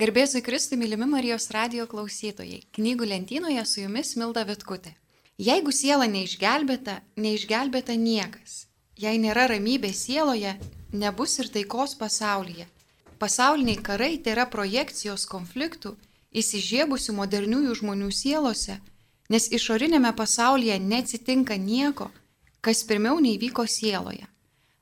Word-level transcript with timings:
Garbėsiu 0.00 0.40
Kristui, 0.40 0.78
mylimi 0.80 1.04
Marijos 1.04 1.50
radio 1.52 1.84
klausytojai. 1.84 2.62
Knygų 2.72 3.04
lentynoje 3.10 3.60
su 3.68 3.82
jumis 3.82 4.14
Milda 4.16 4.46
Vitkutė. 4.48 4.94
Jeigu 5.36 5.74
siela 5.76 6.06
neišgelbėta, 6.08 6.94
neišgelbėta 7.20 7.98
niekas. 8.00 8.54
Jei 8.96 9.20
nėra 9.20 9.44
ramybės 9.52 10.06
sieloje, 10.06 10.54
nebus 11.02 11.36
ir 11.42 11.52
taikos 11.52 11.92
pasaulyje. 12.00 12.64
Pasauliniai 13.20 13.76
karai 13.90 14.14
tai 14.16 14.38
yra 14.38 14.48
projekcijos 14.48 15.26
konfliktų 15.28 15.92
įsižiebusių 16.32 17.18
moderniųjų 17.20 17.76
žmonių 17.82 18.08
sielose, 18.22 18.80
nes 19.28 19.52
išorinėme 19.52 20.14
pasaulyje 20.16 20.80
neatsitinka 20.80 21.60
nieko, 21.60 22.08
kas 22.64 22.86
pirmiau 22.88 23.20
neįvyko 23.20 23.68
sieloje. 23.68 24.24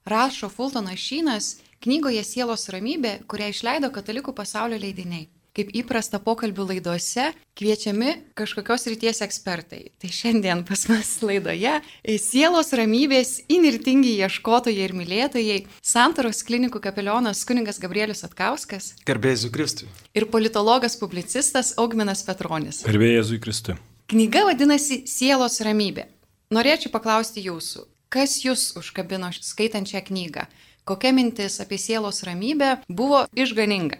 Rašo 0.07 0.47
Fultonas 0.47 1.03
Šynas 1.03 1.57
knygoje 1.85 2.23
Sielos 2.27 2.69
ramybė, 2.73 3.21
kurią 3.31 3.51
išleido 3.55 3.91
katalikų 3.95 4.35
pasaulio 4.37 4.79
leidiniai. 4.81 5.29
Kaip 5.59 5.73
įprasta 5.75 6.21
pokalbių 6.23 6.69
laidose, 6.69 7.33
kviečiami 7.59 8.13
kažkokios 8.39 8.85
ryties 8.93 9.19
ekspertai. 9.25 9.89
Tai 9.99 10.11
šiandien 10.15 10.61
pas 10.69 10.85
mus 10.87 11.11
laidoje 11.25 11.73
Sielos 12.23 12.71
ramybės 12.79 13.33
inirtingi 13.51 14.13
ieškotojai 14.21 14.85
ir 14.85 14.95
mylėtojai, 14.95 15.59
Santaros 15.83 16.45
klinikų 16.47 16.79
kapelionas 16.85 17.43
kuningas 17.49 17.81
Gabrielius 17.83 18.23
Atkauskas. 18.29 18.93
Garbėjai 19.09 19.51
Kristui. 19.51 19.91
Ir 20.15 20.29
politologas 20.31 20.95
publicistas 21.01 21.73
Augminas 21.81 22.23
Petronis. 22.29 22.85
Garbėjai 22.87 23.43
Kristui. 23.43 23.81
Knyga 24.09 24.47
vadinasi 24.53 25.03
Sielos 25.11 25.59
ramybė. 25.65 26.07
Norėčiau 26.55 26.89
paklausti 26.95 27.43
jūsų, 27.45 27.83
kas 28.15 28.39
jūs 28.41 28.71
užkabino 28.79 29.29
skaitant 29.37 29.91
šią 29.91 30.07
knygą? 30.07 30.47
Kokia 30.89 31.13
mintis 31.13 31.61
apie 31.61 31.77
sielos 31.77 32.23
ramybę 32.25 32.69
buvo 32.89 33.27
išganinga? 33.37 33.99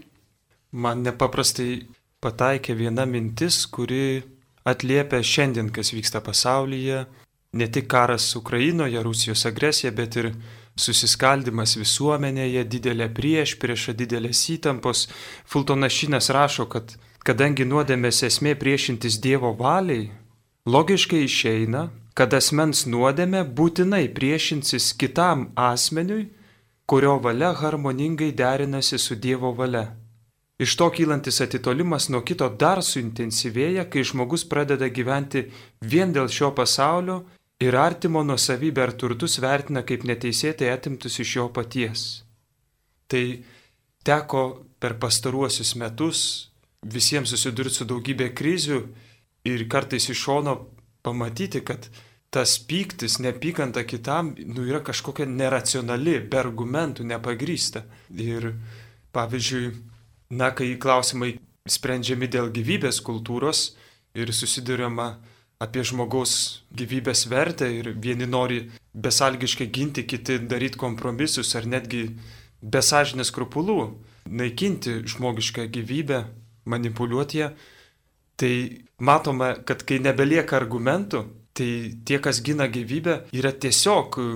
Man 0.73 1.03
nepaprastai 1.05 1.83
pataikė 2.25 2.77
viena 2.79 3.05
mintis, 3.05 3.67
kuri 3.69 4.23
atliepia 4.65 5.21
šiandien, 5.21 5.69
kas 5.69 5.93
vyksta 5.93 6.23
pasaulyje. 6.25 7.03
Ne 7.61 7.67
tik 7.69 7.91
karas 7.93 8.31
Ukrainoje, 8.41 9.03
Rusijos 9.05 9.45
agresija, 9.51 9.93
bet 9.93 10.17
ir 10.17 10.31
susiskaldimas 10.81 11.77
visuomenėje, 11.77 12.65
didelė 12.77 13.11
prieš 13.21 13.59
priešą, 13.61 13.93
didelės 14.01 14.41
įtampos. 14.57 15.05
Fultonašinas 15.45 16.31
rašo, 16.33 16.69
kad 16.73 16.97
kadangi 17.21 17.69
nuodėmės 17.69 18.23
esmė 18.31 18.57
priešintis 18.57 19.21
Dievo 19.21 19.53
valiai, 19.61 20.09
logiškai 20.65 21.21
išeina, 21.29 21.91
kad 22.17 22.33
asmens 22.33 22.87
nuodėmė 22.89 23.45
būtinai 23.61 24.07
priešinsis 24.17 24.95
kitam 24.97 25.51
asmeniui 25.69 26.31
kurio 26.89 27.19
valia 27.19 27.53
harmoningai 27.53 28.33
derinasi 28.33 28.99
su 28.99 29.15
Dievo 29.15 29.53
valia. 29.53 29.97
Iš 30.59 30.77
to 30.77 30.89
kylantis 30.91 31.41
atitolimas 31.45 32.09
nuo 32.09 32.23
kito 32.27 32.49
dar 32.61 32.81
suintensyvėja, 32.83 33.85
kai 33.93 34.03
žmogus 34.11 34.47
pradeda 34.49 34.89
gyventi 34.89 35.45
vien 35.93 36.15
dėl 36.17 36.33
šio 36.33 36.49
pasaulio 36.57 37.19
ir 37.61 37.77
artimo 37.77 38.25
nuosavybę 38.25 38.83
ar 38.83 38.95
turtus 39.03 39.37
vertina 39.45 39.85
kaip 39.85 40.07
neteisėtai 40.09 40.73
atimtus 40.73 41.21
iš 41.23 41.37
jo 41.37 41.47
paties. 41.53 42.07
Tai 43.07 43.25
teko 44.09 44.43
per 44.81 44.97
pastaruosius 45.03 45.77
metus 45.77 46.25
visiems 46.83 47.31
susidurti 47.35 47.83
su 47.83 47.87
daugybė 47.93 48.33
krizių 48.41 48.81
ir 49.53 49.69
kartais 49.69 50.09
iš 50.09 50.25
šono 50.25 50.57
pamatyti, 51.05 51.61
kad 51.61 51.91
tas 52.31 52.59
pyktis, 52.59 53.19
nepykanta 53.25 53.85
kitam, 53.89 54.35
nu, 54.37 54.67
yra 54.69 54.83
kažkokia 54.85 55.27
neracionali, 55.29 56.19
be 56.29 56.41
argumentų, 56.41 57.07
nepagrysta. 57.09 57.87
Ir 58.13 58.53
pavyzdžiui, 59.17 59.73
na, 60.37 60.51
kai 60.53 60.75
klausimai 60.81 61.37
sprendžiami 61.69 62.29
dėl 62.29 62.53
gyvybės 62.53 63.01
kultūros 63.05 63.73
ir 64.17 64.33
susidurima 64.37 65.15
apie 65.59 65.83
žmogaus 65.83 66.63
gyvybės 66.77 67.27
vertę 67.31 67.69
ir 67.75 67.91
vieni 67.97 68.29
nori 68.29 68.61
besalgiškai 68.95 69.67
ginti, 69.73 70.05
kiti 70.07 70.39
daryti 70.39 70.79
kompromisus 70.79 71.55
ar 71.59 71.67
netgi 71.67 72.05
besažinės 72.63 73.33
krupulų, 73.35 73.81
naikinti 74.29 75.01
žmogišką 75.09 75.67
gyvybę, 75.73 76.23
manipuliuoti 76.69 77.43
ją, 77.43 77.51
tai 78.39 78.53
matome, 79.01 79.55
kad 79.67 79.83
kai 79.87 79.99
nebelieka 80.03 80.57
argumentų, 80.59 81.25
Tai 81.59 81.71
tie, 82.07 82.19
kas 82.23 82.39
gina 82.47 82.69
gyvybę, 82.71 83.25
yra 83.35 83.51
tiesiog 83.51 84.19
e, 84.23 84.27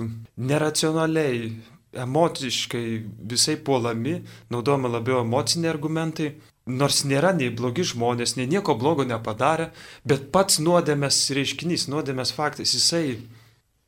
neracionaliai, 0.43 1.53
emociškai 1.93 2.87
visai 3.31 3.55
puolami, 3.55 4.17
naudojama 4.51 4.89
labiau 4.91 5.21
emociniai 5.21 5.71
argumentai, 5.71 6.33
nors 6.65 7.03
nėra 7.07 7.33
nei 7.35 7.51
blogi 7.53 7.85
žmonės, 7.93 8.35
nei 8.37 8.47
nieko 8.49 8.75
blogo 8.79 9.05
nepadarė, 9.07 9.69
bet 10.07 10.29
pats 10.35 10.59
nuodėmės 10.63 11.19
reiškinys, 11.35 11.87
nuodėmės 11.91 12.33
faktas, 12.35 12.73
jisai, 12.75 13.19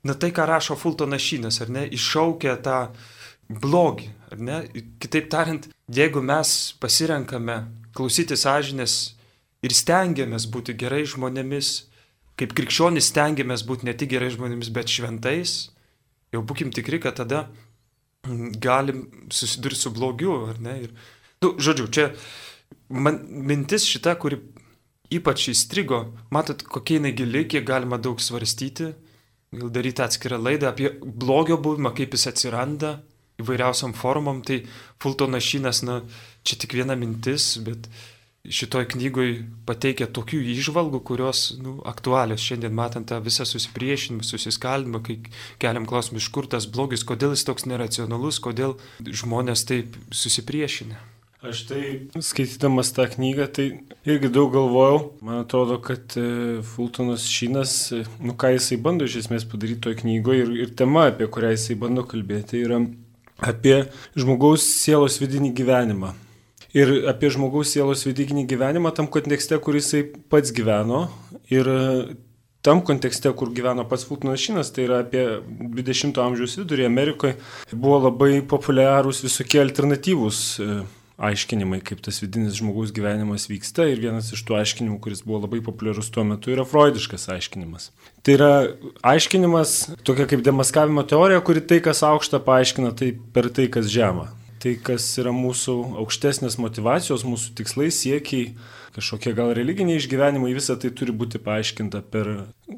na 0.06 0.14
tai, 0.14 0.32
ką 0.36 0.46
rašo 0.48 0.78
Fultonas 0.80 1.24
Šynas, 1.24 1.62
ar 1.64 1.72
ne, 1.72 1.86
iššaukia 1.96 2.58
tą 2.66 2.80
blogį, 3.50 4.10
ar 4.32 4.40
ne, 4.40 4.62
kitaip 5.02 5.30
tariant, 5.32 5.68
jeigu 5.92 6.22
mes 6.22 6.76
pasirenkame 6.82 7.64
klausyti 7.96 8.38
sąžinės 8.38 9.16
ir 9.66 9.74
stengiamės 9.74 10.48
būti 10.52 10.76
gerai 10.78 11.06
žmonėmis, 11.10 11.88
kaip 12.40 12.56
krikščionys 12.58 13.12
stengiamės 13.12 13.64
būti 13.68 13.88
ne 13.88 13.94
tik 13.98 14.12
gerai 14.16 14.32
žmonėmis, 14.34 14.72
bet 14.76 14.92
šventais, 14.92 15.56
jau 16.36 16.44
būkim 16.44 16.74
tikri, 16.76 17.00
kad 17.04 17.18
tada 17.22 17.46
mm, 18.28 18.58
galim 18.64 19.06
susidurti 19.32 19.80
su 19.80 19.94
blogiu, 19.96 20.42
ar 20.52 20.60
ne? 20.64 20.76
Ir, 20.88 20.94
nu, 21.46 21.56
žodžiu, 21.62 21.88
čia 21.88 22.10
man 22.92 23.22
mintis 23.24 23.88
šita, 23.88 24.18
kuri 24.20 24.42
ypač 25.14 25.50
įstrigo, 25.54 26.02
matot, 26.34 26.64
kokia 26.66 27.00
jinai 27.00 27.14
gili, 27.16 27.46
kiek 27.48 27.66
galima 27.68 28.00
daug 28.02 28.22
svarstyti, 28.24 28.92
gal 29.56 29.72
daryti 29.72 30.04
atskirą 30.04 30.40
laidą 30.42 30.72
apie 30.72 30.92
blogio 31.02 31.60
buvimą, 31.62 31.94
kaip 31.96 32.18
jis 32.18 32.28
atsiranda 32.34 32.98
įvairiausiam 33.42 33.94
formom, 33.96 34.42
tai 34.46 34.62
Fultonas 35.02 35.44
Šinas, 35.44 35.82
na, 35.88 36.00
čia 36.48 36.60
tik 36.62 36.76
viena 36.78 36.96
mintis, 37.00 37.56
bet 37.64 37.90
šitoj 38.54 38.88
knygoj 38.94 39.32
pateikia 39.68 40.08
tokių 40.12 40.40
išvalgų, 40.56 41.02
kurios 41.08 41.48
nu, 41.62 41.78
aktualios 41.88 42.44
šiandien 42.46 42.76
matant 42.76 43.10
tą 43.10 43.20
visą 43.24 43.46
susipriešinimą, 43.48 44.26
susiskaldimą, 44.26 45.02
kai 45.06 45.18
keliam 45.62 45.88
klausimą, 45.90 46.22
iš 46.22 46.30
kur 46.34 46.50
tas 46.50 46.68
blogis, 46.70 47.06
kodėl 47.08 47.36
jis 47.36 47.46
toks 47.48 47.68
neracionalus, 47.70 48.42
kodėl 48.44 48.78
žmonės 49.06 49.66
taip 49.70 50.00
susipriešinę. 50.14 50.98
Aš 51.46 51.62
tai 51.70 51.82
skaitydamas 52.26 52.90
tą 52.96 53.06
knygą, 53.12 53.46
tai 53.54 53.66
irgi 54.10 54.32
daug 54.34 54.50
galvojau. 54.56 55.12
Man 55.22 55.44
atrodo, 55.44 55.78
kad 55.84 56.16
e, 56.18 56.64
Fultonas 56.66 57.28
Šinas, 57.30 57.76
e, 57.94 58.02
nu 58.26 58.34
ką 58.34 58.56
jisai 58.56 58.80
bando 58.82 59.06
iš 59.06 59.20
esmės 59.22 59.46
padaryti 59.52 59.84
toje 59.86 60.00
knygoje 60.02 60.48
ir, 60.48 60.54
ir 60.66 60.74
tema, 60.74 61.06
apie 61.12 61.30
kurią 61.30 61.54
jisai 61.54 61.78
bando 61.78 62.02
kalbėti, 62.10 62.64
yra 62.66 62.82
apie 63.46 63.84
žmogaus 64.18 64.66
sielos 64.80 65.20
vidinį 65.22 65.54
gyvenimą 65.60 66.16
ir 66.76 66.92
apie 67.10 67.32
žmogaus 67.32 67.72
sielos 67.72 68.04
vidiginį 68.08 68.46
gyvenimą 68.52 68.92
tam 68.96 69.08
kontekste, 69.12 69.60
kur 69.64 69.78
jisai 69.80 70.04
pats 70.32 70.52
gyveno. 70.56 71.06
Ir 71.54 71.70
tam 72.66 72.82
kontekste, 72.86 73.32
kur 73.38 73.54
gyveno 73.56 73.86
pats 73.88 74.04
Fultonas 74.08 74.42
Šinas, 74.42 74.74
tai 74.76 74.88
yra 74.88 75.00
apie 75.06 75.24
20-ojo 75.78 76.26
amžiaus 76.26 76.58
vidurį 76.60 76.88
Amerikoje, 76.90 77.38
buvo 77.72 78.02
labai 78.08 78.40
populiarūs 78.50 79.22
visokie 79.22 79.62
alternatyvūs 79.62 80.40
e, 80.60 80.80
aiškinimai, 81.30 81.80
kaip 81.86 82.02
tas 82.04 82.18
vidinis 82.24 82.58
žmogaus 82.58 82.92
gyvenimas 82.96 83.46
vyksta. 83.52 83.86
Ir 83.92 84.02
vienas 84.02 84.34
iš 84.36 84.42
tų 84.48 84.58
aiškinimų, 84.60 84.98
kuris 85.04 85.22
buvo 85.24 85.44
labai 85.46 85.62
populiarus 85.64 86.10
tuo 86.12 86.26
metu, 86.28 86.52
yra 86.52 86.66
freudiškas 86.68 87.30
aiškinimas. 87.38 87.92
Tai 88.26 88.40
yra 88.40 88.54
aiškinimas, 89.14 89.78
tokia 90.04 90.26
kaip 90.32 90.42
demaskavimo 90.44 91.06
teorija, 91.08 91.46
kuri 91.46 91.64
tai, 91.70 91.80
kas 91.86 92.02
aukšta, 92.04 92.42
paaiškina 92.50 92.96
tai 92.98 93.14
per 93.14 93.54
tai, 93.54 93.70
kas 93.72 93.94
žema 93.94 94.32
tai, 94.66 94.74
kas 94.82 95.06
yra 95.22 95.34
mūsų 95.36 95.76
aukštesnės 96.02 96.58
motivacijos, 96.62 97.26
mūsų 97.28 97.54
tikslai, 97.60 97.92
siekiai, 97.94 98.56
kažkokie 98.96 99.36
gal 99.38 99.54
religiniai 99.58 100.00
išgyvenimai, 100.02 100.56
visa 100.58 100.78
tai 100.80 100.90
turi 100.96 101.14
būti 101.14 101.42
paaiškinta 101.44 102.02
per 102.10 102.32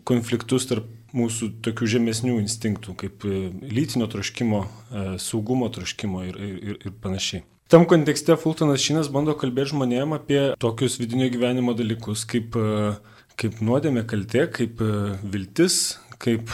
konfliktus 0.07 0.67
tarp 0.67 0.89
mūsų 1.15 1.53
tokių 1.63 1.91
žemesnių 1.95 2.39
instinktų, 2.43 2.95
kaip 2.99 3.23
e, 3.27 3.47
lytinio 3.63 4.09
troškimo, 4.11 4.63
e, 4.67 5.05
saugumo 5.23 5.69
troškimo 5.73 6.25
ir, 6.27 6.41
ir, 6.43 6.81
ir 6.83 6.97
panašiai. 7.03 7.45
Tam 7.71 7.83
kontekste 7.87 8.35
Fultonas 8.39 8.83
Šinas 8.83 9.09
bando 9.11 9.35
kalbėti 9.39 9.73
žmonėm 9.73 10.15
apie 10.15 10.41
tokius 10.59 10.99
vidinio 10.99 11.27
gyvenimo 11.31 11.75
dalykus, 11.77 12.27
kaip, 12.27 12.55
e, 12.59 12.91
kaip 13.39 13.63
nuodėmė 13.63 14.03
kaltė, 14.09 14.47
kaip 14.51 14.83
viltis, 15.23 15.97
kaip 16.19 16.51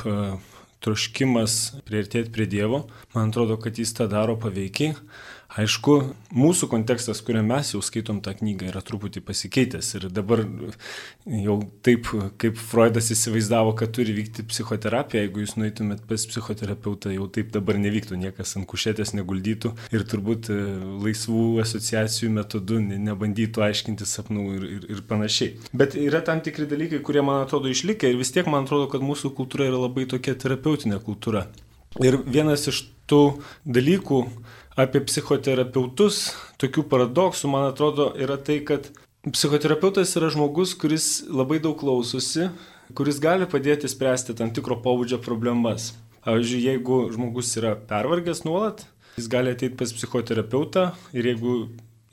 troškimas 0.84 1.58
prieartėti 1.88 2.34
prie 2.34 2.48
Dievo. 2.50 2.84
Man 3.16 3.32
atrodo, 3.32 3.58
kad 3.62 3.80
jis 3.80 3.96
tą 3.98 4.10
daro 4.12 4.36
paveikiai. 4.40 4.98
Aišku, 5.54 5.96
mūsų 6.34 6.66
kontekstas, 6.72 7.20
kuriame 7.22 7.52
mes 7.52 7.76
jau 7.76 7.82
skaitom 7.86 8.24
tą 8.26 8.32
knygą, 8.40 8.72
yra 8.72 8.82
truputį 8.82 9.22
pasikeitęs 9.22 9.92
ir 10.00 10.08
dabar 10.10 10.42
jau 11.30 11.58
taip, 11.86 12.08
kaip 12.42 12.58
Freudas 12.58 13.12
įsivaizdavo, 13.14 13.76
kad 13.78 13.92
turi 13.94 14.16
vykti 14.18 14.48
psichoterapija, 14.50 15.22
jeigu 15.22 15.44
jūs 15.44 15.54
nueitumėt 15.62 16.02
pas 16.10 16.26
psichoterapeutą, 16.32 17.12
jau 17.14 17.28
taip 17.36 17.52
dabar 17.54 17.78
nevyktų, 17.84 18.18
niekas 18.24 18.56
ant 18.58 18.66
kušėtės 18.72 19.14
neguldytų 19.14 19.76
ir 19.94 20.06
turbūt 20.10 20.50
e, 20.50 20.58
laisvų 21.06 21.44
asociacijų 21.62 22.32
metodų 22.40 22.80
nebandytų 22.96 23.68
aiškinti 23.68 24.10
sapnų 24.10 24.48
ir, 24.56 24.66
ir, 24.80 24.88
ir 24.96 25.04
panašiai. 25.10 25.60
Bet 25.70 25.94
yra 26.00 26.24
tam 26.26 26.42
tikri 26.42 26.66
dalykai, 26.72 27.04
kurie 27.06 27.22
man 27.22 27.44
atrodo 27.46 27.70
išlikę 27.70 28.10
ir 28.10 28.18
vis 28.18 28.34
tiek 28.34 28.50
man 28.50 28.66
atrodo, 28.66 28.90
kad 28.90 29.06
mūsų 29.06 29.36
kultūra 29.38 29.70
yra 29.70 29.86
labai 29.86 30.08
tokia 30.10 30.34
terapeutinė 30.34 30.98
kultūra. 31.06 31.46
Ir 32.02 32.18
vienas 32.26 32.66
iš 32.72 32.88
tų 33.10 33.22
dalykų, 33.70 34.24
apie 34.80 35.02
psichoterapeutus, 35.06 36.32
tokių 36.62 36.86
paradoksų, 36.90 37.50
man 37.52 37.68
atrodo, 37.70 38.12
yra 38.20 38.38
tai, 38.42 38.60
kad 38.66 38.90
psichoterapeutas 39.28 40.16
yra 40.20 40.32
žmogus, 40.34 40.74
kuris 40.80 41.24
labai 41.30 41.60
daug 41.64 41.78
klausosi, 41.80 42.50
kuris 42.98 43.22
gali 43.24 43.48
padėti 43.50 43.90
spręsti 43.90 44.36
tam 44.40 44.54
tikro 44.56 44.80
pobūdžio 44.84 45.22
problemas. 45.24 45.94
Pavyzdžiui, 46.24 46.66
jeigu 46.70 47.00
žmogus 47.12 47.52
yra 47.60 47.74
pervargęs 47.90 48.46
nuolat, 48.48 48.86
jis 49.18 49.28
gali 49.32 49.52
ateiti 49.54 49.76
pas 49.78 49.92
psichoterapeutą 49.94 50.92
ir 51.14 51.28
jeigu 51.34 51.56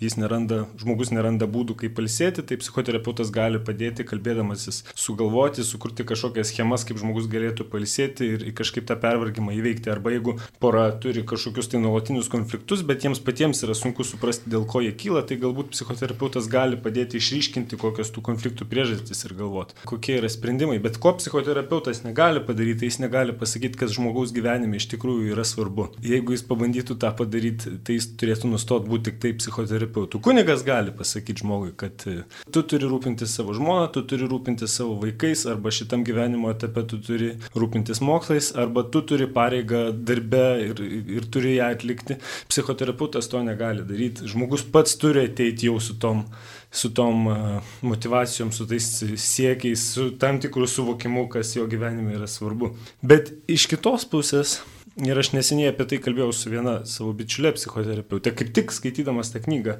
jis 0.00 0.16
neranda, 0.16 0.64
žmogus 0.80 1.12
neranda 1.12 1.46
būdų, 1.50 1.76
kaip 1.82 1.94
palsėti, 1.98 2.44
tai 2.46 2.56
psichoterapeutas 2.60 3.30
gali 3.34 3.60
padėti, 3.62 4.06
kalbėdamasis, 4.08 4.82
sugalvoti, 4.96 5.64
sukurti 5.66 6.06
kažkokias 6.08 6.52
schemas, 6.54 6.86
kaip 6.88 7.00
žmogus 7.00 7.28
galėtų 7.30 7.66
palsėti 7.70 8.30
ir 8.34 8.46
kažkaip 8.56 8.88
tą 8.88 8.96
pervargimą 9.00 9.54
įveikti. 9.58 9.92
Arba 9.92 10.14
jeigu 10.14 10.36
pora 10.62 10.86
turi 11.02 11.24
kažkokius 11.28 11.70
tai 11.72 11.82
nuolatinius 11.82 12.30
konfliktus, 12.32 12.84
bet 12.86 13.04
jiems 13.04 13.20
patiems 13.24 13.60
yra 13.66 13.76
sunku 13.76 14.06
suprasti, 14.08 14.50
dėl 14.52 14.64
ko 14.70 14.82
jie 14.84 14.94
kyla, 14.96 15.22
tai 15.28 15.38
galbūt 15.42 15.74
psichoterapeutas 15.74 16.48
gali 16.50 16.80
padėti 16.80 17.20
išryškinti, 17.20 17.78
kokios 17.80 18.12
tų 18.14 18.24
konfliktų 18.30 18.68
priežastys 18.70 19.26
ir 19.28 19.36
galvoti, 19.38 19.76
kokie 19.84 20.16
yra 20.18 20.32
sprendimai. 20.32 20.80
Bet 20.82 20.96
ko 21.02 21.12
psichoterapeutas 21.18 22.02
negali 22.06 22.40
padaryti, 22.44 22.88
jis 22.88 23.00
negali 23.04 23.36
pasakyti, 23.36 23.78
kas 23.84 23.94
žmogaus 23.98 24.32
gyvenime 24.36 24.80
iš 24.80 24.88
tikrųjų 24.94 25.34
yra 25.34 25.44
svarbu. 25.44 25.90
Jeigu 26.04 26.34
jis 26.36 26.46
pabandytų 26.48 26.96
tą 27.02 27.12
padaryti, 27.16 27.76
tai 27.84 27.98
jis 27.98 28.08
turėtų 28.20 28.54
nustoti 28.54 28.88
būti 28.90 29.10
tik 29.10 29.20
tai 29.22 29.34
psichoterapeutas 29.36 29.89
terapeutų. 29.90 30.20
Kunigas 30.22 30.62
gali 30.64 30.92
pasakyti 30.92 31.42
žmogui, 31.42 31.72
kad 31.76 32.04
e, 32.06 32.22
tu 32.52 32.62
turi 32.62 32.88
rūpintis 32.88 33.34
savo 33.34 33.54
žmoną, 33.54 33.90
tu 33.92 34.02
turi 34.02 34.28
rūpintis 34.28 34.68
savo 34.78 34.96
vaikais, 35.00 35.46
arba 35.46 35.70
šitam 35.70 36.04
gyvenimo 36.04 36.50
etape 36.50 36.86
tu 36.86 36.98
turi 36.98 37.34
rūpintis 37.54 38.00
mokslais, 38.00 38.52
arba 38.56 38.84
tu 38.84 39.02
turi 39.02 39.26
pareigą 39.26 39.90
darbe 39.92 40.46
ir, 40.68 40.80
ir 41.18 41.28
turi 41.30 41.56
ją 41.58 41.70
atlikti. 41.74 42.18
Psichoterapeutas 42.48 43.28
to 43.28 43.42
negali 43.42 43.84
daryti. 43.86 44.28
Žmogus 44.30 44.64
pats 44.70 44.96
turi 45.00 45.26
ateiti 45.28 45.70
jau 45.70 45.80
su 45.80 45.98
tom 45.98 46.24
su 46.70 46.92
tom 46.94 47.24
e, 47.26 47.60
motivacijom, 47.82 48.52
su 48.54 48.62
tais 48.70 48.84
siekiais, 49.18 49.88
su 49.94 50.12
tam 50.22 50.38
tikrų 50.38 50.68
suvokimu, 50.70 51.24
kas 51.32 51.56
jo 51.56 51.64
gyvenime 51.66 52.14
yra 52.14 52.28
svarbu. 52.30 52.76
Bet 53.02 53.32
iš 53.50 53.66
kitos 53.72 54.06
pusės 54.06 54.60
Ir 54.98 55.18
aš 55.20 55.30
neseniai 55.36 55.70
apie 55.70 55.86
tai 55.86 56.00
kalbėjau 56.02 56.32
su 56.34 56.50
viena 56.50 56.80
savo 56.88 57.12
bičiulė 57.14 57.52
psichoterapeutė, 57.54 58.32
kaip 58.34 58.50
tik 58.56 58.74
skaitydamas 58.74 59.30
tą 59.30 59.38
knygą, 59.44 59.76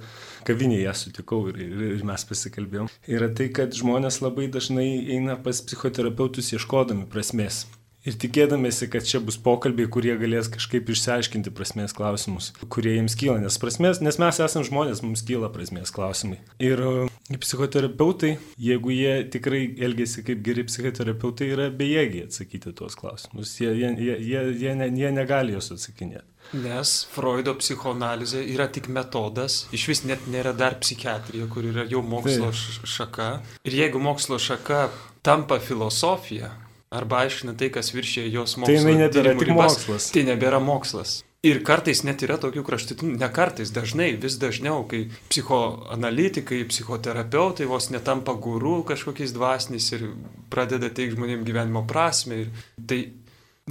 kavinėje 0.46 0.84
ją 0.84 0.94
sutikau 1.00 1.40
ir, 1.50 1.58
ir, 1.64 1.82
ir 1.96 2.06
mes 2.06 2.24
pasikalbėjom. 2.28 2.92
Yra 3.10 3.32
tai, 3.34 3.48
kad 3.56 3.74
žmonės 3.74 4.20
labai 4.22 4.46
dažnai 4.54 4.86
eina 5.16 5.34
pas 5.42 5.64
psichoterapeutus 5.66 6.54
ieškodami 6.54 7.10
prasmės. 7.10 7.64
Ir 8.08 8.14
tikėdamėsi, 8.16 8.86
kad 8.88 9.04
čia 9.04 9.18
bus 9.20 9.36
pokalbiai, 9.36 9.88
kurie 9.92 10.14
galės 10.16 10.48
kažkaip 10.48 10.88
išsiaiškinti 10.88 11.50
prasmės 11.52 11.92
klausimus, 11.96 12.48
kurie 12.72 12.94
jiems 12.94 13.16
kyla. 13.20 13.36
Nes, 13.42 13.58
prasmės, 13.60 14.00
nes 14.00 14.16
mes 14.22 14.38
esame 14.40 14.64
žmonės, 14.64 15.02
mums 15.04 15.20
kyla 15.28 15.50
prasmės 15.52 15.92
klausimai. 15.92 16.38
Ir 16.64 16.80
e, 16.80 17.36
psichoterapeutai, 17.36 18.38
jeigu 18.56 18.94
jie 18.94 19.12
tikrai 19.34 19.66
elgesi 19.84 20.24
kaip 20.24 20.40
geri 20.46 20.64
psichoterapeutai, 20.64 21.50
yra 21.52 21.66
bejėgiai 21.76 22.24
atsakyti 22.30 22.72
tuos 22.78 22.96
klausimus. 22.96 23.52
Jie, 23.60 23.68
jie, 23.76 23.92
jie, 24.00 24.16
jie, 24.30 24.46
jie, 24.62 24.72
ne, 24.80 24.88
jie 24.96 25.12
negali 25.12 25.58
juos 25.58 25.68
atsakinėti. 25.76 26.24
Nes 26.56 26.94
Freudo 27.12 27.52
psichoanalizė 27.60 28.40
yra 28.54 28.64
tik 28.72 28.88
metodas, 28.90 29.66
iš 29.76 29.84
vis 29.92 30.02
net 30.08 30.24
nėra 30.32 30.56
dar 30.56 30.80
psichiatrija, 30.80 31.52
kur 31.52 31.68
yra 31.68 31.84
jau 31.92 32.00
mokslo 32.00 32.48
tai. 32.48 32.88
šaka. 32.96 33.30
Ir 33.68 33.76
jeigu 33.82 34.00
mokslo 34.02 34.40
šaka 34.40 34.86
tampa 35.22 35.60
filosofija, 35.60 36.48
arba 36.90 37.24
aiškina 37.24 37.54
tai, 37.58 37.70
kas 37.74 37.92
viršė 37.94 38.26
jos 38.28 38.56
mokslo. 38.58 38.70
Tai 38.70 38.78
jinai 38.78 38.96
nebėra 39.06 39.34
tik 39.36 39.48
ribas, 39.48 39.76
mokslas. 39.78 40.08
Tai 40.14 40.24
nebėra 40.26 40.60
mokslas. 40.62 41.18
Ir 41.46 41.62
kartais 41.64 42.02
net 42.04 42.20
yra 42.26 42.36
tokių 42.36 42.60
kraštutinų, 42.66 43.14
ne 43.16 43.28
kartais, 43.32 43.70
dažnai, 43.72 44.10
vis 44.20 44.34
dažniau, 44.42 44.82
kai 44.90 45.06
psichoanalitikai, 45.30 46.58
psichoterapeutai 46.68 47.68
vos 47.70 47.88
netampa 47.94 48.34
gurų 48.36 48.82
kažkokiais 48.90 49.32
dvasiniais 49.32 49.86
ir 49.96 50.04
pradeda 50.52 50.90
teikti 50.90 51.16
žmonėms 51.16 51.46
gyvenimo 51.48 51.86
prasme. 51.88 52.42
Ir 52.44 52.66
tai 52.90 53.00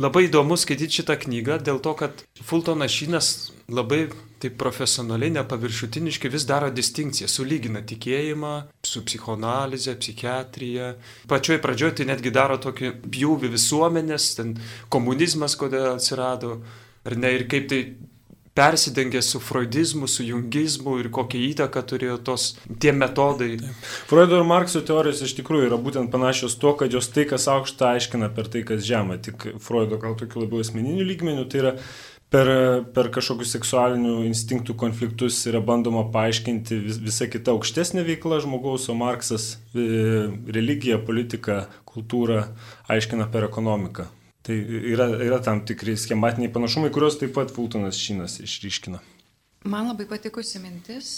labai 0.01 0.25
įdomu 0.25 0.57
skaityti 0.57 1.03
šitą 1.03 1.19
knygą 1.27 1.59
dėl 1.67 1.77
to, 1.85 1.93
kad 1.99 2.25
Fultonas 2.41 2.95
Šinas 2.95 3.29
labai 3.69 4.07
taip 4.41 4.57
profesionaliai, 4.61 5.33
nepaviršutiniškai 5.37 6.31
vis 6.33 6.45
daro 6.49 6.69
distinkciją, 6.73 7.29
sulygina 7.31 7.81
tikėjimą 7.85 8.53
su 8.85 9.03
psichoanalize, 9.07 9.95
psichiatrija. 9.99 10.93
Pačioj 11.31 11.61
pradžioje 11.63 11.99
tai 11.99 12.09
netgi 12.11 12.33
daro 12.35 12.59
tokį 12.61 12.93
pjūvį 13.07 13.51
visuomenės, 13.55 14.29
ten 14.39 14.55
komunizmas 14.93 15.57
kodėl 15.59 15.95
atsirado, 15.95 16.61
ar 17.07 17.19
ne, 17.19 17.35
ir 17.39 17.47
kaip 17.51 17.67
tai 17.71 17.83
persidengia 18.59 19.21
su 19.21 19.39
freudizmu, 19.39 20.07
su 20.07 20.23
jungizmu 20.23 20.97
ir 20.99 21.07
kokią 21.15 21.39
įtaką 21.51 21.83
turėjo 21.91 22.17
tos 22.27 22.47
tie 22.83 22.91
metodai. 22.91 23.53
Freudo 24.09 24.39
ir 24.41 24.47
Markso 24.49 24.81
teorijos 24.85 25.21
iš 25.23 25.37
tikrųjų 25.37 25.69
yra 25.69 25.79
būtent 25.79 26.11
panašios 26.11 26.57
tuo, 26.59 26.73
kad 26.79 26.91
jos 26.91 27.07
tai, 27.15 27.23
kas 27.29 27.47
aukšta, 27.51 27.93
aiškina 27.95 28.31
per 28.35 28.51
tai, 28.51 28.65
kas 28.67 28.83
žemą. 28.83 29.19
Tik 29.23 29.47
Freudo 29.63 29.99
gal 30.01 30.17
tokiu 30.19 30.43
labiau 30.43 30.65
asmeniniu 30.65 31.07
lygmeniu, 31.07 31.47
tai 31.47 31.63
yra 31.63 31.73
per, 32.33 32.49
per 32.93 33.09
kažkokius 33.13 33.53
seksualinių 33.57 34.19
instinktų 34.27 34.75
konfliktus 34.79 35.39
yra 35.49 35.61
bandoma 35.65 36.05
paaiškinti 36.13 36.77
vis, 36.85 37.01
visa 37.01 37.27
kita 37.31 37.55
aukštesnė 37.55 38.05
veikla 38.07 38.39
žmogaus, 38.45 38.87
o 38.91 38.95
Marksas 38.97 39.51
e, 39.73 40.29
religiją, 40.53 41.01
politiką, 41.05 41.63
kultūrą 41.89 42.45
aiškina 42.91 43.29
per 43.33 43.49
ekonomiką. 43.49 44.07
Tai 44.45 44.55
yra, 44.93 45.09
yra 45.25 45.41
tam 45.43 45.63
tikri 45.67 45.97
schematiniai 45.99 46.53
panašumai, 46.53 46.93
kuriuos 46.93 47.19
taip 47.19 47.35
pat 47.35 47.51
Fultonas 47.53 47.99
Šinas 47.99 48.39
išryškina. 48.45 49.01
Man 49.67 49.89
labai 49.89 50.07
patikusi 50.07 50.61
mintis, 50.63 51.09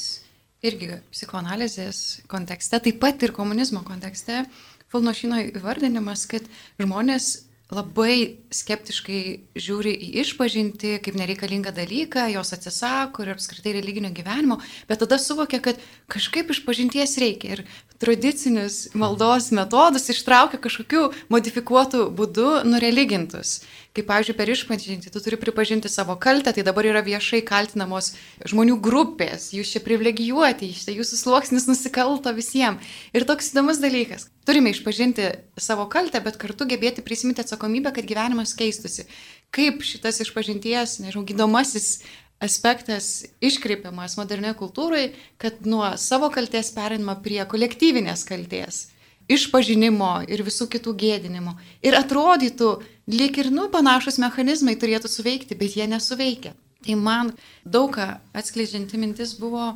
irgi 0.65 0.95
psichoanalizės 1.13 2.23
kontekste, 2.31 2.79
taip 2.81 2.97
pat 3.03 3.21
ir 3.21 3.35
komunizmo 3.35 3.83
kontekste, 3.85 4.45
Fulno 4.91 5.13
Šino 5.15 5.37
įvardinimas, 5.39 6.25
kad 6.27 6.47
žmonės 6.81 7.29
labai 7.71 8.37
skeptiškai 8.51 9.21
žiūri 9.55 9.93
į 9.95 10.09
išpažinti 10.25 10.97
kaip 11.03 11.15
nereikalingą 11.15 11.71
dalyką, 11.75 12.25
jos 12.33 12.51
atsisako 12.55 13.23
ir 13.23 13.33
apskritai 13.35 13.77
religinio 13.77 14.11
gyvenimo, 14.15 14.59
bet 14.89 14.99
tada 15.03 15.19
suvokia, 15.21 15.61
kad 15.63 15.79
kažkaip 16.11 16.51
išpažinties 16.51 17.15
reikia 17.23 17.55
ir 17.55 17.63
tradicinius 18.01 18.89
maldos 18.97 19.51
metodus 19.55 20.09
ištraukia 20.11 20.59
kažkokiu 20.59 21.09
modifikuotų 21.31 22.09
būdu 22.17 22.49
nureligintus 22.67 23.61
kaip, 23.95 24.07
pavyzdžiui, 24.07 24.35
per 24.37 24.49
išpažinti, 24.51 25.11
tu 25.11 25.19
turi 25.23 25.37
pripažinti 25.39 25.89
savo 25.91 26.15
kaltę, 26.19 26.53
tai 26.55 26.63
dabar 26.63 26.87
yra 26.87 27.01
viešai 27.03 27.41
kaltinamos 27.47 28.13
žmonių 28.47 28.77
grupės, 28.83 29.49
jūs 29.55 29.73
čia 29.73 29.81
privilegijuoti, 29.83 30.69
jūsų 30.95 31.19
sluoksnis 31.19 31.67
nusikalto 31.67 32.31
visiems. 32.35 32.79
Ir 33.11 33.27
toks 33.27 33.51
įdomus 33.51 33.81
dalykas. 33.83 34.29
Turime 34.47 34.71
išpažinti 34.71 35.27
savo 35.59 35.89
kaltę, 35.91 36.23
bet 36.23 36.39
kartu 36.39 36.65
gebėti 36.69 37.03
prisiminti 37.03 37.43
atsakomybę, 37.43 37.91
kad 37.95 38.07
gyvenimas 38.07 38.55
keistusi. 38.57 39.09
Kaip 39.51 39.83
šitas 39.83 40.23
išpažinties, 40.23 41.01
nežinau, 41.03 41.25
gydomasis 41.27 41.99
aspektas 42.41 43.27
iškreipiamas 43.43 44.15
modernioje 44.17 44.55
kultūroje, 44.63 45.11
kad 45.37 45.61
nuo 45.67 45.91
savo 45.99 46.31
kalties 46.33 46.71
perinama 46.73 47.19
prie 47.21 47.43
kolektyvinės 47.45 48.23
kalties 48.25 48.87
išpažinimo 49.31 50.13
ir 50.31 50.43
visų 50.45 50.67
kitų 50.71 50.93
gėdinimo. 50.97 51.55
Ir 51.85 51.97
atrodytų, 51.99 52.71
lyg 53.13 53.39
ir, 53.41 53.51
nu, 53.53 53.67
panašus 53.73 54.19
mechanizmai 54.21 54.77
turėtų 54.79 55.11
suveikti, 55.11 55.57
bet 55.59 55.77
jie 55.79 55.87
nesuveikia. 55.89 56.53
Tai 56.81 56.97
man 56.97 57.33
daug 57.65 57.91
ką 57.93 58.07
atskleidžianti 58.37 58.97
mintis 58.97 59.35
buvo 59.37 59.71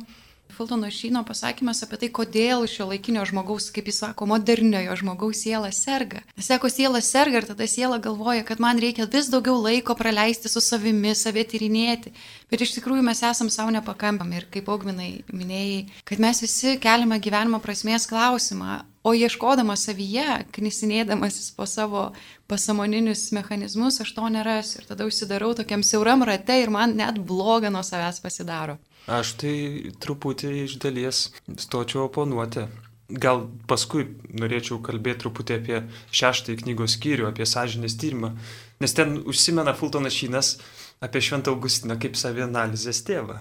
Fultono 0.56 0.90
Šyno 0.90 1.20
pasakymas 1.26 1.82
apie 1.84 1.98
tai, 2.00 2.08
kodėl 2.14 2.64
šio 2.70 2.86
laikinio 2.88 3.24
žmogaus, 3.28 3.66
kaip 3.74 3.90
jis 3.90 3.98
sako, 4.00 4.28
moderniojo 4.30 4.94
žmogaus 5.02 5.42
siela 5.42 5.68
serga. 5.74 6.22
Jis 6.38 6.48
sako, 6.52 6.70
siela 6.72 7.02
serga 7.04 7.42
ir 7.42 7.48
tada 7.48 7.66
siela 7.68 7.98
galvoja, 8.02 8.44
kad 8.46 8.62
man 8.62 8.80
reikia 8.80 9.08
vis 9.12 9.28
daugiau 9.32 9.58
laiko 9.60 9.96
praleisti 9.98 10.48
su 10.48 10.62
savimi, 10.64 11.12
savie 11.18 11.44
tyrinėti. 11.44 12.14
Bet 12.50 12.64
iš 12.64 12.76
tikrųjų 12.78 13.04
mes 13.04 13.20
esam 13.26 13.50
savo 13.52 13.74
nepakampami 13.74 14.40
ir 14.40 14.48
kaip 14.54 14.70
augminai 14.72 15.10
minėjai, 15.28 15.82
kad 16.08 16.22
mes 16.22 16.40
visi 16.46 16.78
keliame 16.80 17.20
gyvenimo 17.20 17.60
prasmės 17.60 18.08
klausimą, 18.08 18.80
O 19.06 19.12
ieškodamas 19.14 19.84
savyje, 19.86 20.24
knisinėdamasis 20.50 21.52
po 21.54 21.62
savo 21.70 22.08
pasamoninius 22.50 23.28
mechanizmus, 23.36 24.00
aš 24.02 24.10
to 24.16 24.30
nerasiu. 24.34 24.80
Ir 24.80 24.88
tada 24.88 25.06
užsidarau 25.06 25.52
tokiam 25.54 25.84
siauram 25.86 26.24
rate 26.26 26.56
ir 26.58 26.72
man 26.74 26.96
net 26.98 27.20
bloga 27.28 27.70
nuo 27.70 27.84
savęs 27.86 28.18
pasidaro. 28.24 28.80
Aš 29.06 29.36
tai 29.38 29.54
truputį 30.02 30.50
iš 30.64 30.76
dalies 30.82 31.22
stočiau 31.62 32.08
oponuoti. 32.08 32.66
Gal 33.06 33.44
paskui 33.70 34.08
norėčiau 34.34 34.80
kalbėti 34.82 35.22
truputį 35.22 35.60
apie 35.60 35.82
šeštąjį 36.10 36.64
knygos 36.64 36.98
skyrių, 36.98 37.30
apie 37.30 37.46
sąžinės 37.46 37.94
tyrimą, 38.02 38.34
nes 38.82 38.98
ten 38.98 39.20
užsimena 39.22 39.78
Fultonas 39.78 40.18
Šynas 40.18 40.56
apie 40.98 41.22
Šventą 41.22 41.54
Augustiną 41.54 41.94
kaip 42.02 42.18
savianalizės 42.18 43.06
tėvą. 43.06 43.38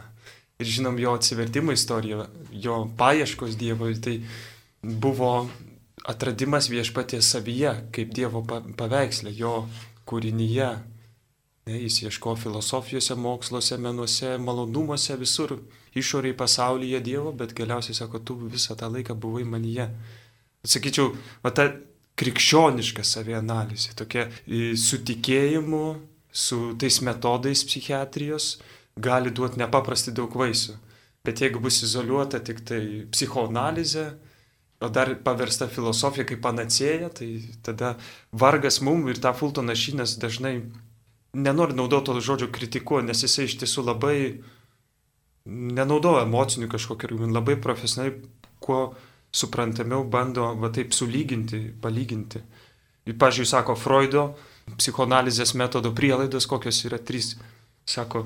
Ir 0.62 0.76
žinom 0.78 1.02
jo 1.02 1.18
atsivertimo 1.18 1.74
istoriją, 1.74 2.28
jo 2.54 2.84
paieškos 3.00 3.58
Dievo, 3.58 3.90
tai 3.98 4.20
buvo 4.86 5.50
atradimas 6.06 6.70
viešpaties 6.70 7.32
savyje, 7.34 7.72
kaip 7.96 8.14
Dievo 8.14 8.44
paveikslė, 8.46 9.34
jo 9.34 9.66
kūrinyje. 10.06 10.70
Ne, 11.66 11.80
jis 11.82 12.04
ieško 12.04 12.36
filosofijose, 12.38 13.16
moksluose, 13.18 13.80
menuose, 13.82 14.36
malonumuose, 14.38 15.16
visur 15.18 15.56
išoriai 15.98 16.38
pasaulyje 16.38 17.00
Dievo, 17.02 17.32
bet 17.34 17.56
galiausiai 17.58 17.98
sako, 17.98 18.22
tu 18.22 18.38
visą 18.44 18.78
tą 18.78 18.92
laiką 18.94 19.16
buvai 19.18 19.48
manyje. 19.50 19.88
Atsakyčiau, 20.66 21.16
va 21.42 21.54
ta 21.56 21.72
krikščioniška 22.22 23.04
savianalizė, 23.04 23.96
tokia 23.98 24.28
su 24.80 25.02
tikėjimu, 25.10 25.86
su 26.36 26.60
tais 26.80 27.02
metodais 27.02 27.64
psichiatrijos 27.66 28.60
gali 28.96 29.34
duoti 29.34 29.60
nepaprastai 29.60 30.14
daug 30.16 30.36
vaisių. 30.38 30.78
Bet 31.26 31.42
jeigu 31.42 31.60
bus 31.64 31.82
izoliuota 31.84 32.40
tik 32.46 32.62
tai 32.68 32.82
psichoanalizė, 33.10 34.06
o 34.86 34.90
dar 34.94 35.12
paversta 35.26 35.68
filosofija 35.72 36.28
kaip 36.30 36.42
panacėja, 36.44 37.10
tai 37.18 37.30
tada 37.66 37.96
vargas 38.32 38.82
mum 38.86 39.08
ir 39.10 39.20
tą 39.22 39.34
Fultoną 39.38 39.76
Šynas 39.78 40.18
dažnai 40.22 40.60
nenori 41.36 41.76
naudoti 41.76 42.14
to 42.14 42.22
žodžio 42.24 42.52
kritikuo, 42.54 43.02
nes 43.04 43.24
jisai 43.26 43.50
iš 43.50 43.58
tiesų 43.62 43.84
labai 43.90 44.18
nenaudoja 45.46 46.24
emocinių 46.26 46.70
kažkokių, 46.72 47.20
labai 47.30 47.58
profesionaliai, 47.62 48.18
kuo 48.64 48.96
suprantamiau 49.36 50.06
bando 50.08 50.48
va 50.62 50.72
taip 50.74 50.96
sulyginti, 50.96 51.68
palyginti. 51.82 52.42
Ir, 53.06 53.18
pažiūrėjau, 53.22 53.52
sako 53.52 53.76
Freudo 53.78 54.24
psichoanalizės 54.80 55.54
metodo 55.60 55.92
prielaidos, 55.94 56.48
kokios 56.50 56.80
yra 56.88 56.98
trys. 56.98 57.36
Sako, 57.86 58.24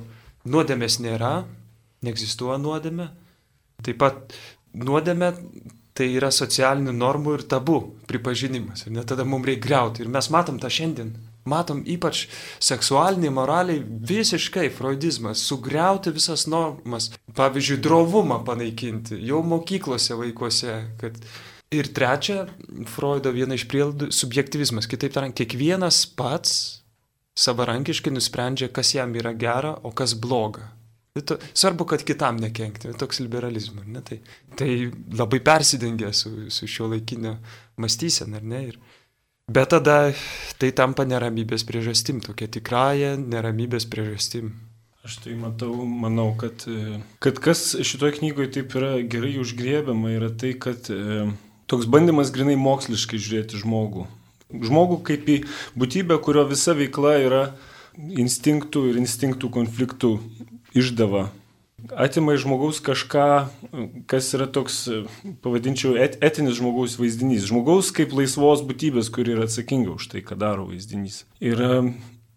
nuodėmės 0.48 1.02
nėra, 1.04 1.34
neegzistuoja 2.06 2.60
nuodėmė. 2.62 3.10
Taip 3.84 4.00
pat 4.00 4.38
nuodėmė 4.78 5.34
tai 6.00 6.08
yra 6.16 6.30
socialinių 6.32 6.94
normų 6.96 7.34
ir 7.36 7.44
tabų 7.52 7.80
pripažinimas. 8.08 8.86
Ir 8.86 8.96
net 8.96 9.10
tada 9.12 9.26
mums 9.28 9.50
reikia 9.50 9.66
greuti. 9.66 10.06
Ir 10.06 10.14
mes 10.14 10.32
matom 10.32 10.60
tą 10.62 10.72
šiandien. 10.72 11.12
Matom 11.50 11.82
ypač 11.88 12.28
seksualiniai, 12.64 13.32
moraliai 13.34 13.82
visiškai 13.84 14.70
freudizmas, 14.76 15.44
sugriauti 15.50 16.14
visas 16.16 16.46
normas, 16.52 17.10
pavyzdžiui, 17.36 17.80
drovumą 17.84 18.42
panaikinti 18.48 19.20
jau 19.28 19.44
mokyklose 19.44 20.20
vaikuose. 20.20 20.82
Kad... 21.02 21.20
Ir 21.70 21.86
trečia, 21.94 22.48
Freudo 22.90 23.30
viena 23.30 23.54
iš 23.54 23.68
prielaidų- 23.70 24.08
subjektivizmas. 24.22 24.88
Kitaip 24.90 25.14
tariant, 25.14 25.36
kiekvienas 25.38 26.02
pats 26.18 26.82
savarankiškai 27.38 28.14
nusprendžia, 28.16 28.72
kas 28.74 28.96
jam 28.96 29.14
yra 29.16 29.36
gera, 29.38 29.76
o 29.84 29.92
kas 29.92 30.16
bloga. 30.18 30.72
Svarbu, 31.54 31.86
kad 31.90 32.04
kitam 32.06 32.38
nekenkti, 32.38 32.94
toks 33.00 33.20
liberalizmas. 33.20 33.88
Ne? 33.88 34.02
Tai, 34.06 34.20
tai 34.56 34.70
labai 35.18 35.40
persidengia 35.44 36.14
su, 36.14 36.50
su 36.54 36.68
šio 36.70 36.92
laikinio 36.94 37.36
mąstysena, 37.82 38.38
ar 38.38 38.46
ne? 38.46 38.62
Ir, 38.70 38.80
bet 39.50 39.72
tada 39.74 39.98
tai 40.62 40.70
tampa 40.78 41.08
neramybės 41.10 41.66
priežastim, 41.68 42.22
tokia 42.24 42.48
tikrąją 42.54 43.16
neramybės 43.26 43.90
priežastim. 43.90 44.54
Aš 45.08 45.18
tai 45.24 45.34
matau, 45.40 45.72
manau, 45.88 46.34
kad, 46.38 46.66
kad 47.24 47.40
kas 47.42 47.72
šitoje 47.88 48.18
knygoje 48.20 48.52
taip 48.60 48.76
yra 48.78 48.98
gerai 49.02 49.38
užgriebiama, 49.42 50.12
yra 50.12 50.28
tai, 50.30 50.52
kad 50.60 50.92
e, 50.92 51.24
toks 51.72 51.88
bandymas 51.90 52.34
grinai 52.36 52.58
moksliškai 52.60 53.18
žiūrėti 53.18 53.62
žmogų. 53.64 54.06
Žmogų 54.50 55.00
kaip 55.08 55.30
į 55.32 55.38
būtybę, 55.80 56.20
kurio 56.26 56.44
visa 56.52 56.76
veikla 56.78 57.16
yra 57.24 57.42
instinktų 57.96 58.90
ir 58.92 59.00
instinktų 59.02 59.50
konfliktų 59.56 60.12
išdava. 60.78 61.30
Atima 61.96 62.34
iš 62.36 62.44
žmogaus 62.44 62.82
kažką, 62.84 63.26
kas 64.12 64.34
yra 64.36 64.50
toks, 64.52 64.82
pavadinčiau, 65.44 65.96
et, 65.96 66.18
etinis 66.26 66.58
žmogaus 66.60 66.98
vaizdinys. 67.00 67.48
Žmogaus 67.48 67.94
kaip 67.96 68.12
laisvos 68.16 68.66
būtybės, 68.68 69.12
kuri 69.14 69.38
yra 69.38 69.48
atsakinga 69.48 69.96
už 69.96 70.10
tai, 70.12 70.24
ką 70.26 70.36
daro 70.40 70.68
vaizdinys. 70.68 71.24
Ir 71.40 71.64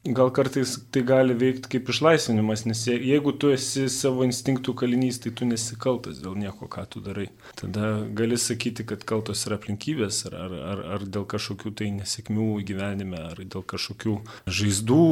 gal 0.05 0.31
kartais 0.35 0.75
tai 0.91 1.03
gali 1.07 1.35
veikti 1.39 1.71
kaip 1.77 1.91
išlaisvinimas, 1.93 2.65
nes 2.67 2.81
jeigu 2.91 3.35
tu 3.39 3.53
esi 3.55 3.87
savo 3.93 4.27
instinktų 4.27 4.75
kalinys, 4.79 5.21
tai 5.23 5.31
tu 5.31 5.47
nesikaltas 5.47 6.19
dėl 6.23 6.35
nieko, 6.39 6.67
ką 6.71 6.87
tu 6.91 7.03
darai. 7.05 7.29
Tada 7.59 7.95
gali 8.11 8.39
sakyti, 8.39 8.87
kad 8.87 9.07
kaltos 9.07 9.47
yra 9.47 9.59
aplinkybės, 9.61 10.25
ar, 10.31 10.39
ar, 10.47 10.55
ar, 10.75 10.85
ar 10.97 11.07
dėl 11.07 11.27
kažkokių 11.31 11.75
tai 11.79 11.91
nesėkmių 11.99 12.49
gyvenime, 12.67 13.23
ar 13.31 13.43
dėl 13.43 13.67
kažkokių 13.75 14.19
žaizdų 14.47 15.09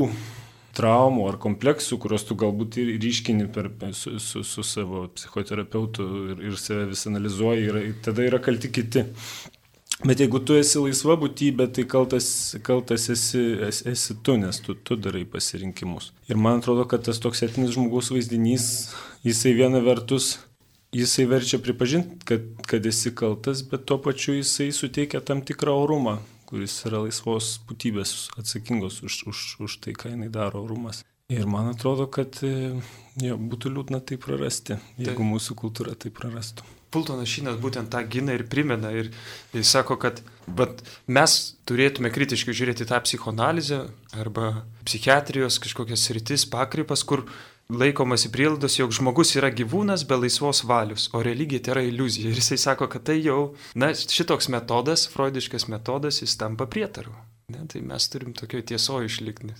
traumų 0.76 1.28
ar 1.30 1.38
kompleksų, 1.42 1.98
kuriuos 2.02 2.26
tu 2.28 2.36
galbūt 2.38 2.80
ir 2.82 2.92
ryškini 3.02 3.48
per, 3.54 3.70
su, 3.96 4.16
su, 4.22 4.44
su 4.46 4.64
savo 4.66 5.06
psichoterapeutu 5.14 6.06
ir, 6.34 6.44
ir 6.50 6.58
save 6.60 6.90
vis 6.92 7.06
analizuoji, 7.10 7.70
ir 7.70 7.96
tada 8.04 8.26
yra 8.26 8.42
kalti 8.42 8.70
kiti. 8.72 9.06
Bet 10.00 10.20
jeigu 10.22 10.38
tu 10.40 10.54
esi 10.56 10.80
laisva 10.80 11.12
būtybė, 11.20 11.66
tai 11.76 11.82
kaltas, 11.84 12.26
kaltas 12.64 13.10
esi, 13.12 13.40
esi, 13.66 13.84
esi 13.90 14.14
tu, 14.24 14.38
nes 14.40 14.56
tu, 14.64 14.72
tu 14.72 14.96
darai 14.96 15.26
pasirinkimus. 15.28 16.14
Ir 16.30 16.40
man 16.40 16.62
atrodo, 16.62 16.86
kad 16.88 17.04
tas 17.04 17.20
toks 17.20 17.44
etinis 17.44 17.74
žmogaus 17.74 18.08
vaizdinys, 18.14 18.64
jisai 19.26 19.52
viena 19.58 19.82
vertus, 19.84 20.38
jisai 20.96 21.26
verčia 21.28 21.60
pripažinti, 21.60 22.16
kad, 22.24 22.48
kad 22.70 22.88
esi 22.88 23.12
kaltas, 23.12 23.60
bet 23.68 23.84
tuo 23.90 23.98
pačiu 24.00 24.38
jisai 24.38 24.70
suteikia 24.72 25.20
tam 25.20 25.44
tikrą 25.44 25.76
orumą, 25.82 26.16
kuris 26.50 26.74
yra 26.88 27.04
laisvos 27.04 27.54
būtybės 27.68 28.32
atsakingos 28.40 29.00
už, 29.06 29.22
už, 29.30 29.44
už 29.66 29.78
tai, 29.84 29.94
ką 29.94 30.12
jinai 30.14 30.30
daro 30.32 30.64
orumas. 30.66 31.04
Ir 31.30 31.46
man 31.46 31.70
atrodo, 31.70 32.08
kad 32.10 32.40
e, 32.42 32.74
jo, 33.22 33.38
būtų 33.38 33.70
liūdna 33.70 34.00
tai 34.02 34.18
prarasti, 34.18 34.80
jeigu 34.98 35.22
tai. 35.22 35.30
mūsų 35.30 35.56
kultūra 35.62 35.94
tai 35.94 36.10
prarastų. 36.14 36.66
Pultonas 36.90 37.30
Šinas 37.30 37.60
būtent 37.62 37.86
tą 37.92 38.00
gina 38.10 38.34
ir 38.34 38.48
primena 38.50 38.90
ir 38.90 39.12
jis 39.54 39.70
sako, 39.70 39.94
kad 40.02 40.18
mes 41.06 41.36
turėtume 41.70 42.10
kritiškai 42.10 42.54
žiūrėti 42.56 42.88
tą 42.90 42.98
psichoanalizę 43.04 43.84
arba 44.18 44.64
psichiatrijos 44.82 45.60
kažkokias 45.62 46.08
rytis, 46.16 46.48
pakrypas, 46.50 47.06
kur 47.06 47.28
laikomasi 47.70 48.30
prielaidos, 48.32 48.78
jog 48.78 48.94
žmogus 48.94 49.34
yra 49.38 49.50
gyvūnas 49.54 50.06
be 50.08 50.18
laisvos 50.18 50.64
valios, 50.66 51.08
o 51.14 51.22
religija 51.22 51.62
tai 51.64 51.74
yra 51.76 51.84
iliuzija. 51.88 52.30
Ir 52.30 52.40
jisai 52.40 52.58
sako, 52.58 52.88
kad 52.90 53.06
tai 53.08 53.20
jau, 53.22 53.54
na, 53.74 53.92
šitoks 53.94 54.50
metodas, 54.52 55.06
freudiškas 55.12 55.68
metodas, 55.72 56.22
jis 56.22 56.36
tampa 56.40 56.66
prietaru. 56.70 57.14
Ne, 57.50 57.64
tai 57.70 57.82
mes 57.82 58.08
turim 58.10 58.34
tokio 58.36 58.62
tiesojo 58.62 59.08
išlikti. 59.08 59.54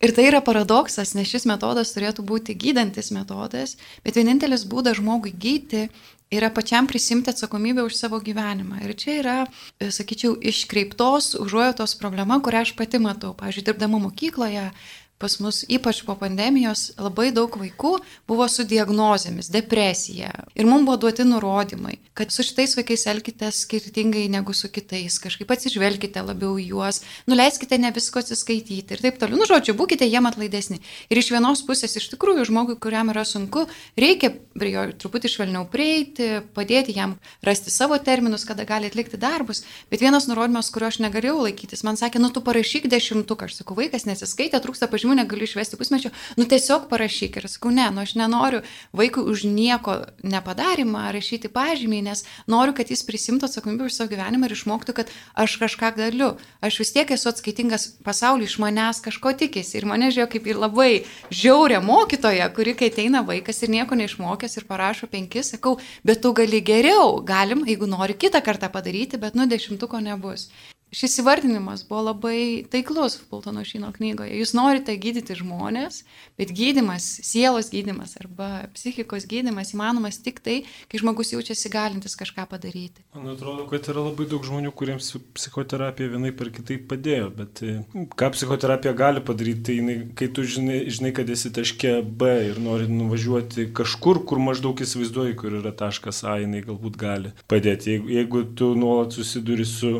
Ir 0.00 0.14
tai 0.16 0.24
yra 0.30 0.40
paradoksas, 0.40 1.12
nes 1.12 1.28
šis 1.28 1.44
metodas 1.48 1.92
turėtų 1.92 2.24
būti 2.24 2.56
gydantis 2.56 3.10
metodas, 3.12 3.76
bet 4.04 4.16
vienintelis 4.16 4.64
būdas 4.68 4.96
žmogui 4.96 5.34
gydyti 5.36 5.90
yra 6.32 6.48
pačiam 6.54 6.86
prisimti 6.88 7.32
atsakomybę 7.32 7.84
už 7.84 7.98
savo 7.98 8.20
gyvenimą. 8.24 8.80
Ir 8.86 8.94
čia 8.96 9.18
yra, 9.18 9.36
sakyčiau, 9.76 10.38
iškreiptos 10.40 11.34
užuojotos 11.42 11.98
problema, 12.00 12.40
kurią 12.40 12.64
aš 12.64 12.72
pati 12.78 13.02
matau. 13.02 13.34
Pavyzdžiui, 13.36 13.66
dirbdama 13.66 14.00
mokykloje, 14.06 14.70
pas 15.20 15.36
mus 15.44 15.60
ypač 15.68 16.00
po 16.06 16.14
pandemijos 16.16 16.94
labai 16.96 17.28
daug 17.36 17.52
vaikų 17.60 17.92
buvo 18.28 18.46
su 18.48 18.64
diagnozėmis, 18.64 19.50
depresija. 19.52 20.30
Ir 20.56 20.68
mums 20.68 20.86
buvo 20.88 20.96
duoti 21.04 21.26
nurodymai, 21.28 21.98
kad 22.16 22.32
su 22.32 22.44
šitais 22.46 22.72
vaikais 22.78 23.04
elkite 23.10 23.50
skirtingai 23.52 24.24
negu 24.32 24.54
su 24.56 24.70
kitais, 24.72 25.18
kažkaip 25.20 25.52
atsižvelkite 25.52 26.22
labiau 26.24 26.56
į 26.56 26.70
juos, 26.72 27.02
nuleiskite 27.28 27.76
ne 27.76 27.92
visko 27.92 28.22
atsiskaityti 28.24 28.96
ir 28.96 29.04
taip 29.04 29.20
toliau. 29.20 29.42
Nu, 29.42 29.48
žodžiu, 29.48 29.76
būkite 29.76 30.08
jiem 30.08 30.28
atlaidesni. 30.30 30.80
Ir 31.12 31.20
iš 31.20 31.28
vienos 31.34 31.60
pusės 31.68 31.98
iš 32.00 32.08
tikrųjų 32.14 32.48
žmogui, 32.48 32.78
kuriam 32.80 33.12
yra 33.12 33.26
sunku, 33.28 33.66
reikia 34.00 34.32
prie 34.56 34.72
jo 34.72 34.86
truputį 35.04 35.32
švelniau 35.34 35.66
prieiti, 35.68 36.30
padėti 36.56 36.96
jam 36.96 37.18
rasti 37.44 37.72
savo 37.74 37.98
terminus, 38.00 38.46
kada 38.48 38.64
gali 38.68 38.88
atlikti 38.88 39.20
darbus. 39.20 39.66
Bet 39.92 40.00
vienas 40.00 40.30
nurodymas, 40.30 40.72
kurio 40.72 40.88
aš 40.88 41.02
negalėjau 41.04 41.44
laikytis, 41.44 41.84
man 41.84 42.00
sakė, 42.00 42.22
nu 42.24 42.32
tu 42.32 42.40
parašyk 42.44 42.88
dešimtuką, 42.88 43.50
aš 43.50 43.60
sakau, 43.60 43.76
vaikas 43.78 44.08
nesiskaitė, 44.08 44.62
trūksta 44.64 44.88
pažymų 44.90 45.09
pažymių, 45.10 45.16
negaliu 45.18 45.44
išvesti 45.44 45.76
pusmečio, 45.76 46.10
nu 46.36 46.44
tiesiog 46.44 46.88
parašyk. 46.88 47.36
Ir 47.36 47.48
sakau, 47.48 47.70
ne, 47.70 47.90
nu 47.90 48.02
aš 48.02 48.14
nenoriu 48.14 48.62
vaikui 48.92 49.22
už 49.22 49.44
nieko 49.44 50.06
nepadarimą 50.22 51.12
rašyti 51.12 51.48
pažymį, 51.48 52.02
nes 52.02 52.24
noriu, 52.46 52.74
kad 52.74 52.90
jis 52.90 53.02
prisimtų 53.02 53.48
atsakomybę 53.48 53.86
už 53.86 53.94
savo 53.94 54.10
gyvenimą 54.10 54.46
ir 54.46 54.54
išmoktų, 54.54 54.94
kad 54.94 55.10
aš 55.34 55.58
kažką 55.60 55.94
galiu. 55.96 56.36
Aš 56.62 56.80
vis 56.80 56.92
tiek 56.92 57.10
esu 57.10 57.28
atskaitingas 57.30 57.98
pasauliu, 58.04 58.46
iš 58.46 58.58
manęs 58.58 59.02
kažko 59.02 59.34
tikisi. 59.34 59.78
Ir 59.78 59.86
mane 59.86 60.10
žiūrėjo 60.10 60.30
kaip 60.30 60.46
ir 60.46 60.60
labai 60.60 60.90
žiaurę 61.30 61.80
mokytoją, 61.82 62.50
kuri, 62.54 62.74
kai 62.74 62.90
ateina 62.90 63.22
vaikas 63.26 63.62
ir 63.62 63.70
nieko 63.70 63.98
neišmokęs 63.98 64.58
ir 64.58 64.68
parašo 64.68 65.10
penkis, 65.10 65.54
sakau, 65.54 65.78
bet 66.04 66.22
tu 66.22 66.32
gali 66.32 66.60
geriau, 66.60 67.20
galim, 67.24 67.64
jeigu 67.66 67.88
nori 67.90 68.14
kitą 68.14 68.42
kartą 68.44 68.70
padaryti, 68.70 69.18
bet 69.18 69.34
nu 69.34 69.48
dešimtuko 69.50 70.00
nebus. 70.00 70.50
Šis 70.90 71.20
įvardinimas 71.22 71.84
buvo 71.86 72.00
labai 72.08 72.64
taiklus 72.66 73.14
Fultono 73.30 73.62
Šino 73.66 73.92
knygoje. 73.94 74.32
Jūs 74.40 74.52
norite 74.58 74.96
gydyti 74.98 75.36
žmonės, 75.38 76.00
bet 76.40 76.50
gydimas, 76.56 77.04
sielos 77.22 77.68
gydimas 77.70 78.16
arba 78.18 78.64
psichikos 78.74 79.28
gydimas 79.30 79.70
įmanomas 79.70 80.18
tik 80.18 80.40
tai, 80.42 80.56
kai 80.90 80.98
žmogus 80.98 81.30
jaučiasi 81.30 81.70
galintis 81.70 82.18
kažką 82.18 82.48
padaryti. 82.50 83.04
Man 83.14 83.30
atrodo, 83.36 83.68
kad 83.70 83.86
yra 83.92 84.02
labai 84.08 84.26
daug 84.32 84.42
žmonių, 84.48 84.72
kuriems 84.74 85.12
psichoterapija 85.38 86.10
vienai 86.16 86.34
per 86.34 86.50
kitaip 86.58 86.88
padėjo, 86.90 87.30
bet 87.38 87.62
e, 87.62 87.76
ką 88.18 88.32
psichoterapija 88.34 88.96
gali 88.98 89.22
padaryti, 89.22 89.62
tai 89.70 89.78
jinai, 89.78 89.96
kai 90.18 90.30
tu 90.34 90.42
žinai, 90.42 90.82
žinai, 90.90 91.14
kad 91.14 91.30
esi 91.30 91.54
taške 91.54 92.00
B 92.02 92.34
ir 92.48 92.58
nori 92.58 92.90
nuvažiuoti 92.90 93.70
kažkur, 93.78 94.24
kur 94.26 94.42
maždaug 94.42 94.82
įsivaizduoji, 94.82 95.38
kur 95.38 95.54
yra 95.62 95.70
taškas 95.70 96.24
A, 96.26 96.40
jinai 96.42 96.66
galbūt 96.66 96.98
gali 96.98 97.34
padėti. 97.46 97.94
Jeigu, 97.94 98.14
jeigu 98.18 98.44
tu 98.58 98.74
nuolat 98.74 99.14
susiduri 99.14 99.70
su 99.70 99.94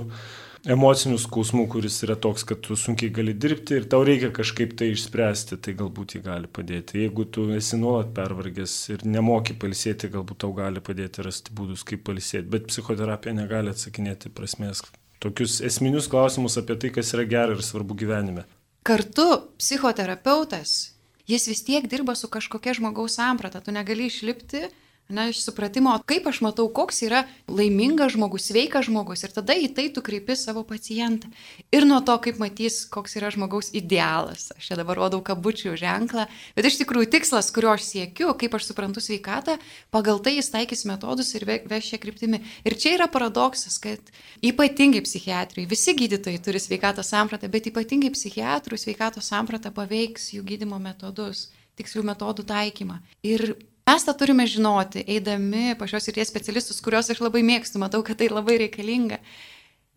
emocinių 0.68 1.18
skausmų, 1.20 1.66
kuris 1.72 1.98
yra 2.04 2.16
toks, 2.20 2.44
kad 2.48 2.60
tu 2.64 2.76
sunkiai 2.76 3.12
gali 3.14 3.32
dirbti 3.32 3.78
ir 3.78 3.88
tau 3.90 4.02
reikia 4.06 4.32
kažkaip 4.34 4.74
tai 4.78 4.90
išspręsti, 4.94 5.60
tai 5.64 5.74
galbūt 5.78 6.16
jį 6.16 6.22
gali 6.26 6.50
padėti. 6.50 7.00
Jeigu 7.04 7.26
tu 7.32 7.48
esi 7.56 7.78
nuolat 7.80 8.12
pervargęs 8.16 8.76
ir 8.94 9.04
nemoki 9.08 9.56
palisėti, 9.56 10.12
galbūt 10.12 10.42
tau 10.44 10.52
gali 10.56 10.82
padėti 10.84 11.24
rasti 11.26 11.54
būdus, 11.56 11.86
kaip 11.88 12.04
palisėti. 12.08 12.50
Bet 12.52 12.68
psichoterapija 12.72 13.36
negali 13.40 13.72
atsakinėti 13.72 14.32
prasmės 14.34 14.84
tokius 15.20 15.60
esminius 15.64 16.08
klausimus 16.08 16.56
apie 16.60 16.76
tai, 16.80 16.90
kas 16.94 17.12
yra 17.16 17.26
gera 17.28 17.56
ir 17.56 17.64
svarbu 17.64 17.96
gyvenime. 18.02 18.46
Kartu 18.86 19.26
psichoterapeutas, 19.60 20.94
jis 21.28 21.48
vis 21.50 21.60
tiek 21.66 21.88
dirba 21.92 22.16
su 22.16 22.30
kažkokia 22.32 22.74
žmogaus 22.78 23.18
samprata, 23.20 23.60
tu 23.60 23.74
negali 23.76 24.08
išlipti 24.08 24.64
Na, 25.10 25.26
iš 25.26 25.40
supratimo, 25.42 25.90
kaip 26.06 26.28
aš 26.30 26.38
matau, 26.44 26.68
koks 26.70 27.00
yra 27.02 27.24
laimingas 27.50 28.12
žmogus, 28.14 28.44
sveikas 28.46 28.86
žmogus 28.86 29.24
ir 29.26 29.32
tada 29.34 29.56
į 29.58 29.72
tai 29.74 29.88
tu 29.90 30.04
kreipi 30.06 30.36
savo 30.38 30.62
pacientą. 30.66 31.26
Ir 31.74 31.82
nuo 31.88 31.98
to, 32.06 32.14
kaip 32.22 32.38
matys, 32.38 32.84
koks 32.94 33.16
yra 33.18 33.32
žmogaus 33.34 33.72
idealas. 33.74 34.52
Aš 34.54 34.70
čia 34.70 34.78
dabar 34.78 35.00
rodau 35.00 35.18
kabučių 35.26 35.74
ženklą, 35.80 36.28
bet 36.54 36.70
iš 36.70 36.78
tikrųjų 36.84 37.10
tikslas, 37.16 37.50
kurio 37.50 37.72
aš 37.74 37.88
siekiu, 37.88 38.30
kaip 38.38 38.54
aš 38.54 38.70
suprantu 38.70 39.02
sveikatą, 39.02 39.58
pagal 39.90 40.22
tai 40.22 40.36
jis 40.36 40.52
taikys 40.54 40.86
metodus 40.86 41.34
ir 41.34 41.48
veš 41.48 41.90
šią 41.90 42.02
kryptimį. 42.06 42.44
Ir 42.70 42.78
čia 42.78 42.94
yra 43.00 43.10
paradoksas, 43.10 43.80
kad 43.82 44.14
ypatingai 44.46 45.02
psichiatrijai, 45.02 45.66
visi 45.70 45.96
gydytojai 45.98 46.38
turi 46.38 46.62
sveikatos 46.62 47.10
sampratą, 47.10 47.50
bet 47.50 47.66
ypatingai 47.72 48.14
psichiatrų 48.14 48.78
sveikatos 48.78 49.34
sampratą 49.34 49.74
paveiks 49.74 50.36
jų 50.36 50.46
gydimo 50.54 50.78
metodus 50.78 51.48
tikslių 51.80 52.04
metodų 52.10 52.44
taikymą. 52.48 53.00
Ir 53.26 53.54
Mes 53.90 54.04
tą 54.06 54.12
turime 54.14 54.44
žinoti, 54.46 55.00
eidami 55.10 55.74
pa 55.78 55.88
šios 55.90 56.04
ir 56.06 56.14
tie 56.14 56.24
specialistus, 56.28 56.78
kuriuos 56.84 57.08
aš 57.10 57.18
labai 57.24 57.40
mėgstu, 57.42 57.80
matau, 57.82 58.04
kad 58.06 58.20
tai 58.20 58.28
labai 58.30 58.60
reikalinga. 58.60 59.18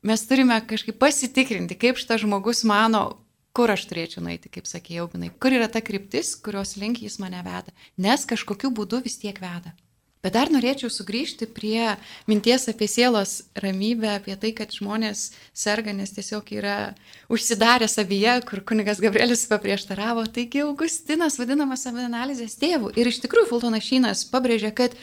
Mes 0.10 0.24
turime 0.26 0.58
kažkaip 0.66 0.98
pasitikrinti, 0.98 1.78
kaip 1.78 2.00
šitas 2.02 2.24
žmogus 2.24 2.64
mano, 2.66 3.04
kur 3.54 3.70
aš 3.70 3.86
turėčiau 3.92 4.24
nueiti, 4.26 4.50
kaip 4.50 4.66
sakė 4.66 4.98
Jaubinai, 4.98 5.30
kur 5.38 5.54
yra 5.54 5.70
ta 5.70 5.84
kryptis, 5.86 6.34
kurios 6.42 6.74
link 6.82 7.04
jis 7.06 7.20
mane 7.22 7.44
veda, 7.46 7.70
nes 8.02 8.26
kažkokiu 8.34 8.74
būdu 8.74 9.04
vis 9.06 9.20
tiek 9.22 9.38
veda. 9.44 9.76
Bet 10.24 10.38
dar 10.38 10.48
norėčiau 10.48 10.88
sugrįžti 10.88 11.50
prie 11.52 11.98
minties 12.32 12.70
apie 12.72 12.88
sielos 12.88 13.42
ramybę, 13.60 14.08
apie 14.22 14.38
tai, 14.40 14.54
kad 14.56 14.72
žmonės 14.72 15.34
serga, 15.52 15.92
nes 15.92 16.16
tiesiog 16.16 16.48
yra 16.56 16.78
užsidarę 17.28 17.90
savyje, 17.92 18.38
kur 18.48 18.62
kunigas 18.64 19.02
Gabrielis 19.04 19.44
paprieštaravo. 19.52 20.24
Taigi 20.32 20.64
Augustinas 20.64 21.36
vadinamas 21.42 21.84
savianalizės 21.84 22.56
tėvu. 22.62 22.94
Ir 22.96 23.12
iš 23.12 23.20
tikrųjų 23.26 23.50
Fultonas 23.52 23.84
Šynas 23.84 24.24
pabrėžia, 24.32 24.72
kad 24.72 24.96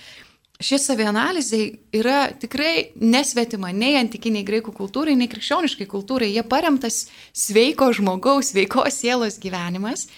ši 0.57 0.81
savianalizė 0.87 1.63
yra 2.01 2.31
tikrai 2.41 2.95
nesvetima 2.97 3.75
nei 3.77 3.99
antikiniai 4.01 4.49
graikų 4.49 4.73
kultūrai, 4.77 5.21
nei 5.21 5.29
krikščioniškai 5.29 5.85
kultūrai. 5.91 6.33
Jie 6.33 6.49
paremtas 6.49 7.11
sveiko 7.37 7.93
žmogaus, 7.93 8.55
sveikos 8.55 9.03
sielos 9.05 9.37
gyvenimas. 9.45 10.09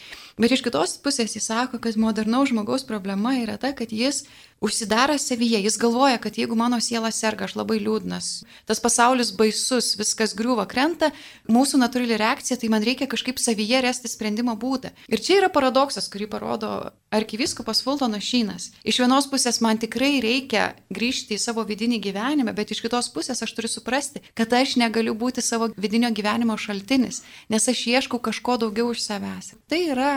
Bet 0.40 0.54
iš 0.54 0.62
kitos 0.64 0.94
pusės 1.02 1.34
jis 1.36 1.50
sako, 1.50 1.76
kad 1.82 1.98
modernaus 2.00 2.48
žmogaus 2.52 2.86
problema 2.88 3.34
yra 3.36 3.58
ta, 3.60 3.74
kad 3.76 3.92
jis 3.92 4.22
užsidaro 4.64 5.18
savyje, 5.20 5.60
jis 5.60 5.76
galvoja, 5.80 6.16
kad 6.22 6.38
jeigu 6.38 6.56
mano 6.56 6.78
siela 6.80 7.10
serga, 7.12 7.44
aš 7.44 7.56
labai 7.58 7.76
liūdnas, 7.82 8.30
tas 8.68 8.80
pasaulis 8.80 9.34
baisus, 9.36 9.92
viskas 10.00 10.32
griūva, 10.38 10.64
krenta, 10.70 11.10
mūsų 11.52 11.82
natūrali 11.82 12.16
reakcija, 12.20 12.56
tai 12.62 12.72
man 12.72 12.86
reikia 12.86 13.10
kažkaip 13.10 13.42
savyje 13.42 13.82
rasti 13.84 14.08
sprendimo 14.08 14.56
būdą. 14.56 14.94
Ir 15.12 15.20
čia 15.20 15.42
yra 15.42 15.52
paradoksas, 15.52 16.08
kurį 16.12 16.30
parodo 16.32 16.72
arkiviskupas 17.12 17.82
Fultonas 17.84 18.24
Šynas. 18.24 18.70
Iš 18.88 19.02
vienos 19.02 19.28
pusės 19.30 19.60
man 19.64 19.80
tikrai 19.82 20.16
reikia 20.24 20.72
grįžti 20.90 21.36
į 21.36 21.42
savo 21.42 21.64
vidinį 21.68 22.00
gyvenimą, 22.06 22.54
bet 22.56 22.72
iš 22.72 22.80
kitos 22.84 23.10
pusės 23.12 23.44
aš 23.44 23.52
turiu 23.56 23.70
suprasti, 23.70 24.24
kad 24.38 24.52
aš 24.56 24.78
negaliu 24.80 25.14
būti 25.18 25.44
savo 25.44 25.68
vidinio 25.76 26.10
gyvenimo 26.14 26.56
šaltinis, 26.56 27.22
nes 27.52 27.68
aš 27.68 27.84
ieškau 27.92 28.22
kažko 28.22 28.58
daugiau 28.64 28.90
už 28.94 29.04
savęs. 29.04 29.52
Tai 29.68 29.82
yra 29.92 30.14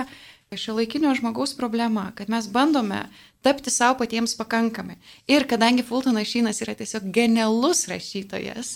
šio 0.56 0.78
laikinio 0.78 1.12
žmogaus 1.18 1.56
problema, 1.58 2.12
kad 2.16 2.30
mes 2.32 2.48
bandome 2.48 3.10
tapti 3.46 3.70
savo 3.70 4.00
patiems 4.00 4.34
pakankami. 4.38 4.96
Ir 5.30 5.46
kadangi 5.50 5.84
Fultonas 5.86 6.28
Šynas 6.32 6.62
yra 6.66 6.74
tiesiog 6.78 7.06
genialus 7.14 7.84
rašytojas, 7.92 8.72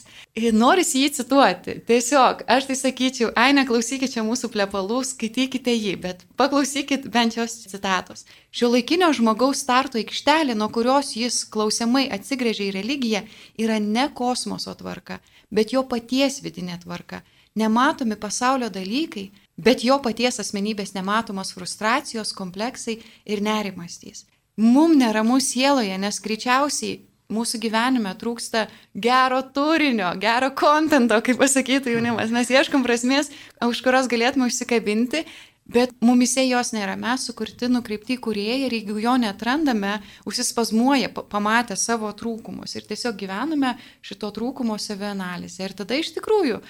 norisi 0.54 1.02
jį 1.04 1.10
cituoti. 1.18 1.76
Tiesiog, 1.90 2.44
aš 2.56 2.70
tai 2.70 2.78
sakyčiau, 2.78 3.32
ai 3.34 3.50
neklausykite 3.58 4.12
čia 4.14 4.26
mūsų 4.28 4.52
plepalų, 4.54 5.02
skaitykite 5.10 5.74
jį, 5.74 5.96
bet 6.06 6.24
paklausykite 6.38 7.10
bent 7.10 7.40
jos 7.40 7.58
citatos. 7.66 8.28
Šio 8.54 8.70
laikinio 8.76 9.10
žmogaus 9.18 9.66
starto 9.66 9.98
aikštelė, 10.02 10.54
nuo 10.60 10.70
kurios 10.74 11.16
jis 11.18 11.42
klausiamai 11.50 12.06
atsigrėžia 12.14 12.70
į 12.70 12.78
religiją, 12.78 13.26
yra 13.58 13.82
ne 13.82 14.06
kosmoso 14.14 14.78
tvarka, 14.78 15.20
bet 15.50 15.74
jo 15.74 15.86
paties 15.90 16.44
vidinė 16.46 16.78
tvarka. 16.86 17.24
Nematomi 17.58 18.16
pasaulio 18.22 18.70
dalykai, 18.70 19.32
bet 19.58 19.82
jo 19.84 19.98
paties 20.00 20.38
asmenybės 20.40 20.94
nematomos 20.94 21.56
frustracijos, 21.58 22.38
kompleksai 22.38 23.02
ir 23.26 23.42
nerimastys 23.42 24.28
mum 24.60 24.98
neramu 25.00 25.40
sieloje, 25.40 25.96
nes 25.98 26.20
greičiausiai 26.20 27.00
mūsų 27.32 27.60
gyvenime 27.62 28.12
trūksta 28.20 28.66
gero 28.98 29.40
turinio, 29.56 30.10
gero 30.20 30.50
kontento, 30.58 31.20
kaip 31.24 31.40
pasakytų 31.40 31.94
jaunimas. 31.94 32.34
Mes 32.34 32.50
ieškam 32.52 32.84
prasmės, 32.84 33.30
už 33.64 33.84
kurios 33.86 34.10
galėtume 34.12 34.50
užsikabinti, 34.50 35.24
bet 35.70 35.94
mumise 36.02 36.44
jos 36.48 36.74
nėra. 36.74 36.98
Mes 37.00 37.28
sukurti, 37.30 37.70
nukreipti 37.72 38.18
į 38.18 38.22
kurieją 38.26 38.68
ir 38.68 38.76
jeigu 38.80 38.98
jo 39.06 39.16
netrandame, 39.22 40.00
užsispazmuoja, 40.28 41.14
pamatę 41.30 41.78
savo 41.78 42.10
trūkumus 42.18 42.76
ir 42.76 42.88
tiesiog 42.90 43.20
gyvename 43.22 43.76
šito 44.02 44.34
trūkumo 44.36 44.80
savianalizę. 44.82 45.70
Ir 45.70 45.78
tada 45.78 46.02
iš 46.02 46.16
tikrųjų, 46.18 46.64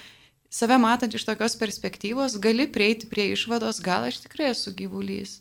save 0.51 0.77
matant 0.83 1.15
iš 1.15 1.23
tokios 1.25 1.55
perspektyvos, 1.57 2.35
gali 2.43 2.67
prieiti 2.67 3.07
prie 3.09 3.31
išvados, 3.37 3.79
gal 3.81 4.11
aš 4.11 4.25
tikrai 4.27 4.51
esu 4.51 4.75
gyvulys 4.75 5.39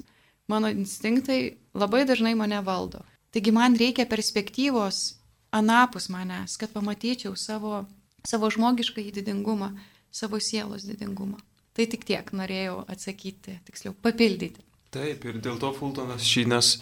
mano 0.48 0.70
instinktai 0.72 1.58
labai 1.78 2.04
dažnai 2.08 2.34
mane 2.38 2.60
valdo. 2.64 3.04
Taigi 3.32 3.52
man 3.52 3.76
reikia 3.76 4.06
perspektyvos 4.08 5.18
anapus 5.52 6.08
manęs, 6.08 6.56
kad 6.60 6.72
pamatyčiau 6.72 7.36
savo, 7.36 7.84
savo 8.24 8.50
žmogišką 8.50 9.04
didingumą, 9.14 9.72
savo 10.10 10.40
sielos 10.40 10.86
didingumą. 10.88 11.40
Tai 11.76 11.86
tik 11.86 12.04
tiek 12.08 12.32
norėjau 12.34 12.82
atsakyti, 12.90 13.60
tiksliau 13.68 13.94
papildyti. 14.02 14.64
Taip, 14.90 15.24
ir 15.28 15.38
dėl 15.44 15.60
to 15.60 15.70
Fultonas 15.76 16.24
Šynas, 16.24 16.78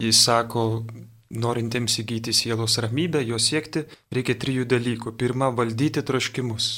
jis 0.00 0.22
sako, 0.24 0.84
norintiems 1.30 1.98
įgyti 2.02 2.32
sielos 2.34 2.78
ramybę, 2.82 3.20
jo 3.26 3.38
siekti, 3.42 3.84
reikia 4.14 4.38
trijų 4.38 4.64
dalykų. 4.70 5.12
Pirma, 5.18 5.50
valdyti 5.54 6.02
troškimus. 6.06 6.70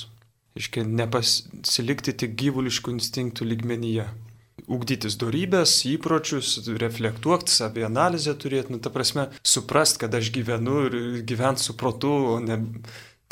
Iškia, 0.58 0.84
nepasilikti 0.84 2.16
tik 2.24 2.34
gyvuliškų 2.40 2.96
instinktų 2.96 3.46
lygmenyje 3.52 4.08
ugdytis 4.70 5.16
darybės, 5.20 5.74
įpročius, 5.90 6.54
reflektuoti, 6.80 7.52
savį 7.52 7.86
analizę 7.88 8.34
turėti, 8.38 8.74
nu, 8.74 8.80
ta 8.82 8.92
prasme, 8.94 9.28
suprast, 9.46 9.98
kad 10.02 10.14
aš 10.14 10.30
gyvenu 10.34 10.86
ir 10.88 10.98
gyventi 11.28 11.64
su 11.64 11.76
protu, 11.78 12.12
o 12.34 12.36
ne 12.42 12.60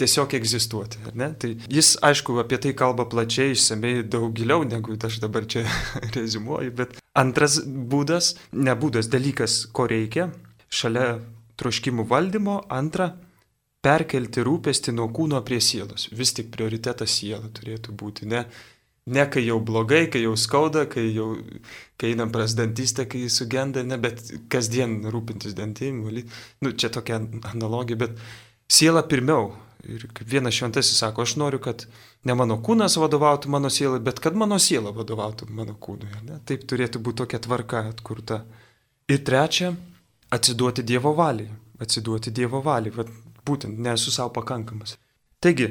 tiesiog 0.01 0.35
egzistuoti. 0.39 1.01
Tai 1.13 1.51
jis, 1.69 1.95
aišku, 2.07 2.39
apie 2.41 2.59
tai 2.63 2.73
kalba 2.77 3.07
plačiai, 3.11 3.55
išsamei, 3.55 4.01
daug 4.03 4.33
giliau, 4.37 4.65
negu 4.69 4.97
aš 4.97 5.21
dabar 5.23 5.47
čia 5.51 5.67
rezumuoju, 6.17 6.75
bet 6.83 6.97
antras 7.19 7.61
būdas, 7.67 8.35
ne 8.53 8.77
būdas, 8.77 9.11
dalykas, 9.13 9.67
ko 9.77 9.87
reikia, 9.91 10.31
šalia 10.73 11.19
troškimų 11.61 12.07
valdymo, 12.09 12.63
antra, 12.73 13.13
perkelti 13.85 14.45
rūpestį 14.45 14.95
nuo 14.97 15.09
kūno 15.13 15.41
prie 15.45 15.61
sielos. 15.65 16.09
Vis 16.13 16.35
tik 16.37 16.51
prioritetas 16.53 17.21
siela 17.21 17.49
turėtų 17.57 17.97
būti, 17.97 18.29
ne 18.29 18.45
Ne 19.07 19.25
kai 19.33 19.47
jau 19.47 19.57
blogai, 19.65 20.05
kai 20.13 20.21
jau 20.23 20.35
skauda, 20.37 20.85
kai 20.91 21.07
jau 21.15 21.33
kai 21.99 22.13
einam 22.13 22.31
pras 22.33 22.55
dantistę, 22.55 23.07
kai 23.09 23.29
sugenda, 23.33 23.83
ne, 23.83 23.97
bet 23.99 24.21
kasdien 24.53 25.01
rūpintis 25.11 25.57
dantim, 25.57 26.05
nu, 26.61 26.73
čia 26.73 26.93
tokia 26.93 27.19
analogija, 27.53 27.99
bet 28.05 28.21
siela 28.71 29.03
pirmiau. 29.09 29.53
Ir 29.89 30.03
kaip 30.13 30.29
vienas 30.29 30.53
šventasis 30.53 30.99
sako, 31.01 31.25
aš 31.25 31.39
noriu, 31.41 31.57
kad 31.65 31.87
ne 32.29 32.35
mano 32.37 32.59
kūnas 32.61 32.99
vadovautų 33.01 33.49
mano 33.49 33.71
sielai, 33.73 34.01
bet 34.05 34.21
kad 34.21 34.37
mano 34.37 34.59
siela 34.61 34.93
vadovautų 34.93 35.49
mano 35.57 35.73
kūnui. 35.81 36.11
Ne? 36.27 36.37
Taip 36.45 36.67
turėtų 36.69 37.01
būti 37.01 37.23
tokia 37.23 37.41
tvarka 37.41 37.87
atkurta. 37.89 38.43
Ir 39.09 39.23
trečia, 39.25 39.73
atsiduoti 40.37 40.85
Dievo 40.85 41.15
valiai. 41.17 41.49
Atsiduoti 41.81 42.33
Dievo 42.37 42.61
valiai. 42.65 42.93
Vat, 42.99 43.09
būtent, 43.49 43.81
nesu 43.81 44.13
savo 44.13 44.35
pakankamas. 44.37 44.99
Taigi, 45.41 45.71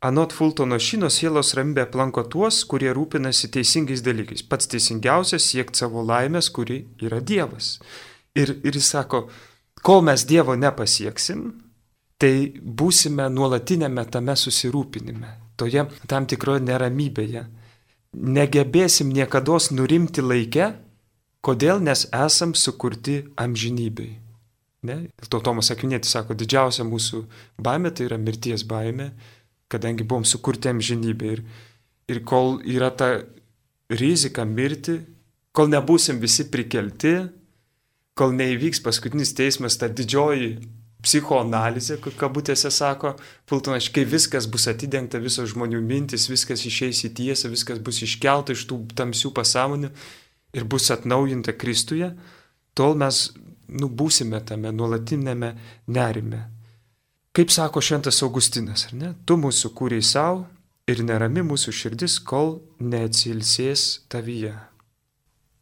Anot 0.00 0.32
Fultono 0.36 0.76
šino 0.82 1.08
sielos 1.08 1.54
ramybė 1.56 1.86
aplanko 1.86 2.26
tuos, 2.28 2.60
kurie 2.68 2.90
rūpinasi 2.94 3.48
teisingais 3.54 4.02
dalykais. 4.04 4.42
Pats 4.44 4.68
teisingiausias 4.72 5.46
siekti 5.48 5.80
savo 5.80 6.02
laimės, 6.04 6.50
kuri 6.52 6.82
yra 7.00 7.22
Dievas. 7.24 7.78
Ir, 8.36 8.58
ir 8.60 8.76
jis 8.76 8.90
sako, 8.92 9.26
kol 9.80 10.04
mes 10.04 10.26
Dievo 10.28 10.56
nepasieksim, 10.60 11.46
tai 12.20 12.52
būsime 12.60 13.30
nuolatinėme 13.32 14.04
tame 14.12 14.36
susirūpinime, 14.36 15.32
toje 15.56 15.86
tam 16.08 16.28
tikroje 16.28 16.64
neramybėje. 16.68 17.46
Negebėsim 18.16 19.08
niekada 19.12 19.56
nurimti 19.76 20.24
laikę, 20.24 20.74
kodėl 21.40 21.80
nes 21.80 22.04
esam 22.12 22.52
sukurti 22.54 23.22
amžinybei. 23.36 24.12
Ne? 24.86 24.96
Ir 25.08 25.28
to 25.32 25.40
Tomas 25.40 25.72
Akvinėtis 25.72 26.12
sako, 26.12 26.36
didžiausia 26.36 26.84
mūsų 26.84 27.24
baime 27.58 27.90
tai 27.90 28.06
yra 28.10 28.20
mirties 28.20 28.64
baime 28.68 29.14
kadangi 29.72 30.06
buvom 30.06 30.24
sukurti 30.24 30.70
amžinybė. 30.70 31.32
Ir, 31.36 31.42
ir 32.12 32.22
kol 32.28 32.60
yra 32.62 32.90
ta 32.94 33.10
rizika 33.90 34.44
mirti, 34.44 35.00
kol 35.56 35.70
nebūsim 35.72 36.20
visi 36.22 36.48
prikelti, 36.52 37.16
kol 38.16 38.34
neįvyks 38.36 38.82
paskutinis 38.84 39.34
teismas, 39.36 39.76
ta 39.80 39.88
didžioji 39.92 40.56
psichoanalizė, 41.06 41.98
kabutėse 42.18 42.70
sako, 42.72 43.14
Fultonas, 43.48 43.88
kai 43.94 44.06
viskas 44.08 44.48
bus 44.50 44.66
atidengta, 44.70 45.20
visos 45.22 45.52
žmonių 45.52 45.82
mintis, 45.84 46.26
viskas 46.30 46.64
išeis 46.66 47.04
į 47.06 47.12
tiesą, 47.20 47.50
viskas 47.52 47.82
bus 47.84 48.00
iškelta 48.02 48.56
iš 48.56 48.66
tų 48.70 48.80
tamsių 48.98 49.30
pasąmonių 49.36 49.92
ir 50.56 50.66
bus 50.66 50.90
atnaujinta 50.90 51.54
Kristuje, 51.58 52.10
tol 52.74 52.96
mes 52.98 53.28
nu, 53.68 53.88
būsime 53.88 54.40
tame 54.46 54.72
nuolatinėme 54.74 55.52
nerime. 55.92 56.42
Kaip 57.36 57.50
sako 57.52 57.80
šventas 57.84 58.22
Augustinas, 58.22 58.86
ar 58.88 58.94
ne? 58.96 59.08
Tu 59.28 59.36
mūsų 59.36 59.68
kūrei 59.76 60.00
savo 60.00 60.46
ir 60.88 61.02
nerami 61.04 61.42
mūsų 61.44 61.74
širdis, 61.76 62.14
kol 62.24 62.62
neatsilsės 62.80 63.82
tavyje. 64.08 64.54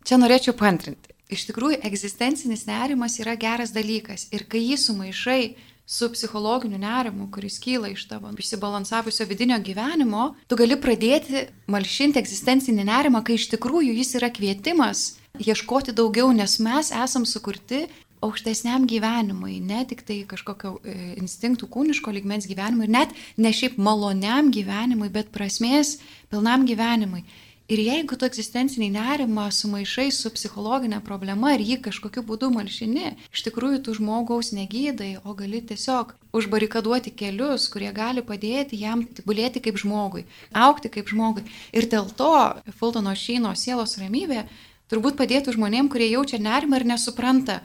Čia 0.06 0.20
norėčiau 0.20 0.54
pantrinti. 0.54 1.10
Iš 1.34 1.48
tikrųjų, 1.48 1.80
egzistencinis 1.82 2.62
nerimas 2.68 3.18
yra 3.18 3.34
geras 3.34 3.74
dalykas 3.74 4.28
ir 4.30 4.44
kai 4.46 4.62
jį 4.62 4.78
sumaišai 4.84 5.40
su 5.84 6.12
psichologiniu 6.12 6.78
nerimu, 6.78 7.26
kuris 7.34 7.58
kyla 7.58 7.90
iš 7.90 8.06
tavo 8.12 8.30
išsibalansavusio 8.38 9.26
vidinio 9.26 9.58
gyvenimo, 9.58 10.30
tu 10.46 10.54
gali 10.56 10.78
pradėti 10.78 11.48
malšinti 11.66 12.22
egzistencinį 12.22 12.86
nerimą, 12.86 13.24
kai 13.26 13.34
iš 13.34 13.50
tikrųjų 13.56 13.98
jis 13.98 14.14
yra 14.20 14.30
kvietimas 14.30 15.16
ieškoti 15.42 15.92
daugiau, 15.92 16.30
nes 16.32 16.60
mes 16.62 16.92
esam 16.94 17.26
sukurti 17.26 17.88
aukštesniam 18.24 18.88
gyvenimui, 18.90 19.60
ne 19.60 19.84
tik 19.88 20.04
tai 20.08 20.22
kažkokio 20.28 20.76
e, 20.80 20.96
instinktų 21.20 21.68
kūniško 21.72 22.14
ligmens 22.16 22.48
gyvenimui, 22.50 22.88
ir 22.88 22.94
net 22.96 23.16
ne 23.36 23.52
šiaip 23.54 23.76
maloniam 23.78 24.52
gyvenimui, 24.54 25.10
bet 25.12 25.32
prasmės 25.34 25.98
pilnam 26.32 26.66
gyvenimui. 26.68 27.24
Ir 27.64 27.80
jeigu 27.80 28.18
tu 28.20 28.26
egzistencinį 28.28 28.90
nerimą 28.92 29.46
sumaišai 29.56 30.10
su 30.12 30.28
psichologinė 30.34 30.98
problema 31.04 31.54
ir 31.54 31.62
jį 31.64 31.78
kažkokiu 31.86 32.20
būdu 32.28 32.50
malšini, 32.52 33.14
iš 33.32 33.44
tikrųjų 33.46 33.78
tu 33.86 33.94
žmogaus 33.96 34.50
negydai, 34.52 35.14
o 35.24 35.32
gali 35.38 35.62
tiesiog 35.64 36.12
užbarikaduoti 36.36 37.14
kelius, 37.16 37.70
kurie 37.72 37.88
gali 37.96 38.20
padėti 38.20 38.76
jam 38.82 39.06
gulėti 39.24 39.64
kaip 39.64 39.80
žmogui, 39.80 40.26
aukti 40.52 40.92
kaip 40.92 41.08
žmogui. 41.08 41.46
Ir 41.72 41.88
dėl 41.88 42.12
to 42.12 42.34
Fultono 42.76 43.16
šeino 43.16 43.54
sielos 43.56 43.96
ramybė 43.96 44.44
turbūt 44.92 45.16
padėtų 45.16 45.56
žmonėm, 45.56 45.88
kurie 45.88 46.10
jaučia 46.12 46.42
nerimą 46.44 46.82
ir 46.82 46.88
nesupranta, 46.92 47.62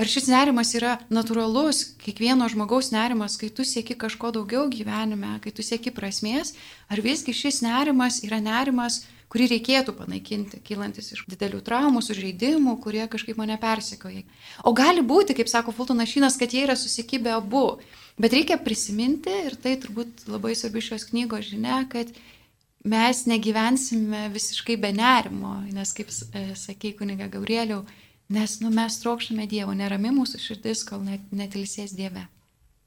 Ar 0.00 0.08
šis 0.08 0.26
nerimas 0.32 0.70
yra 0.72 0.96
natūralus, 1.12 1.82
kiekvieno 2.00 2.46
žmogaus 2.48 2.88
nerimas, 2.94 3.36
kai 3.36 3.50
tu 3.52 3.64
sieki 3.68 3.94
kažko 4.00 4.30
daugiau 4.32 4.64
gyvenime, 4.72 5.34
kai 5.44 5.52
tu 5.52 5.64
sieki 5.64 5.92
prasmės, 5.92 6.54
ar 6.88 7.02
visgi 7.04 7.34
šis 7.36 7.60
nerimas 7.64 8.22
yra 8.24 8.40
nerimas, 8.40 9.02
kurį 9.32 9.48
reikėtų 9.54 9.94
panaikinti, 9.96 10.60
kylantis 10.64 11.12
iš 11.14 11.24
didelių 11.28 11.62
traumų, 11.64 12.02
sužeidimų, 12.04 12.76
kurie 12.84 13.04
kažkaip 13.08 13.38
mane 13.40 13.56
persikoja. 13.60 14.24
O 14.64 14.74
gali 14.76 15.04
būti, 15.04 15.36
kaip 15.36 15.48
sako 15.48 15.72
Fultonas 15.76 16.12
Šinas, 16.12 16.36
kad 16.40 16.52
jie 16.52 16.66
yra 16.66 16.76
susikibę 16.76 17.32
abu. 17.38 17.78
Bet 18.20 18.36
reikia 18.36 18.58
prisiminti, 18.60 19.32
ir 19.48 19.56
tai 19.60 19.78
turbūt 19.80 20.26
labai 20.28 20.52
svarbi 20.56 20.84
šios 20.84 21.08
knygos 21.08 21.48
žinia, 21.48 21.80
kad 21.92 22.12
mes 22.84 23.24
negyvensime 23.30 24.26
visiškai 24.34 24.76
be 24.80 24.92
nerimo, 24.92 25.62
nes, 25.72 25.94
kaip 25.96 26.12
e, 26.12 26.50
sakė 26.58 26.92
kuniga 26.98 27.30
Gabrieliau, 27.32 27.86
Nes 28.32 28.60
nu, 28.60 28.70
mes 28.70 28.94
trokštame 28.96 29.44
Dievo, 29.44 29.74
nerami 29.76 30.08
mūsų 30.08 30.38
širdis, 30.40 30.86
kol 30.88 31.02
net, 31.04 31.24
netilsės 31.36 31.92
Dieve. 31.92 32.22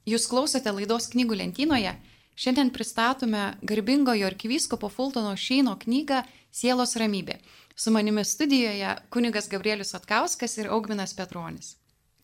Jūs 0.10 0.26
klausote 0.26 0.72
laidos 0.74 1.06
knygų 1.12 1.38
lentynoje. 1.38 1.92
Šiandien 2.34 2.72
pristatome 2.74 3.44
garbingojo 3.62 4.26
arkivyskopo 4.26 4.90
Fultono 4.90 5.36
Šeino 5.38 5.76
knygą 5.84 6.24
Sielos 6.50 6.96
ramybė. 6.98 7.38
Su 7.78 7.94
manimi 7.94 8.24
studijoje 8.26 8.96
kunigas 9.14 9.46
Gabrielius 9.52 9.94
Atkauskas 9.94 10.58
ir 10.58 10.72
Augminas 10.74 11.14
Petronis. 11.14 11.76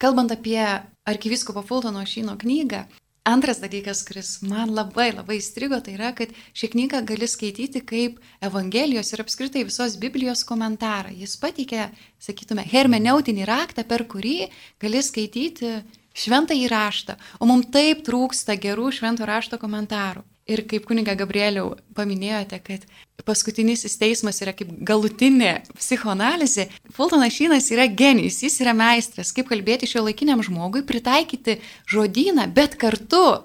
Kalbant 0.02 0.34
apie 0.34 0.66
arkivyskopo 1.06 1.62
Fultono 1.62 2.02
Šeino 2.10 2.34
knygą, 2.42 2.88
Antras 3.24 3.60
dalykas, 3.62 4.00
kuris 4.02 4.40
man 4.42 4.72
labai 4.74 5.12
labai 5.14 5.36
įstrigo, 5.38 5.78
tai 5.86 5.94
yra, 5.94 6.10
kad 6.18 6.32
šią 6.58 6.72
knygą 6.74 7.04
gali 7.06 7.28
skaityti 7.30 7.84
kaip 7.86 8.16
Evangelijos 8.42 9.14
ir 9.14 9.22
apskritai 9.22 9.62
visos 9.68 9.94
Biblijos 10.02 10.42
komentarą. 10.50 11.14
Jis 11.14 11.36
pateikia, 11.38 11.92
sakytume, 12.18 12.66
hermeneutinį 12.66 13.46
raktą, 13.46 13.86
per 13.86 14.08
kurį 14.10 14.50
gali 14.82 15.04
skaityti 15.06 15.76
šventą 16.18 16.58
įraštą. 16.58 17.20
O 17.38 17.46
mums 17.46 17.70
taip 17.70 18.02
trūksta 18.10 18.58
gerų 18.58 18.90
švento 18.98 19.30
rašto 19.30 19.62
komentarų. 19.62 20.26
Ir 20.52 20.66
kaip 20.68 20.84
kuniga 20.90 21.14
Gabrieliau 21.16 21.76
paminėjote, 21.96 22.58
kad 22.66 22.84
paskutinis 23.28 23.86
teismas 24.02 24.42
yra 24.44 24.52
kaip 24.58 24.72
galutinė 24.88 25.62
psichoanalizė, 25.78 26.68
Fultonas 26.96 27.38
Šynas 27.38 27.70
yra 27.72 27.86
genijus, 27.88 28.42
jis 28.44 28.60
yra 28.64 28.74
meistras, 28.76 29.32
kaip 29.36 29.48
kalbėti 29.52 29.88
šio 29.88 30.04
laikiniam 30.08 30.42
žmogui, 30.44 30.84
pritaikyti 30.88 31.60
žodyną, 31.92 32.50
bet 32.52 32.76
kartu 32.82 33.44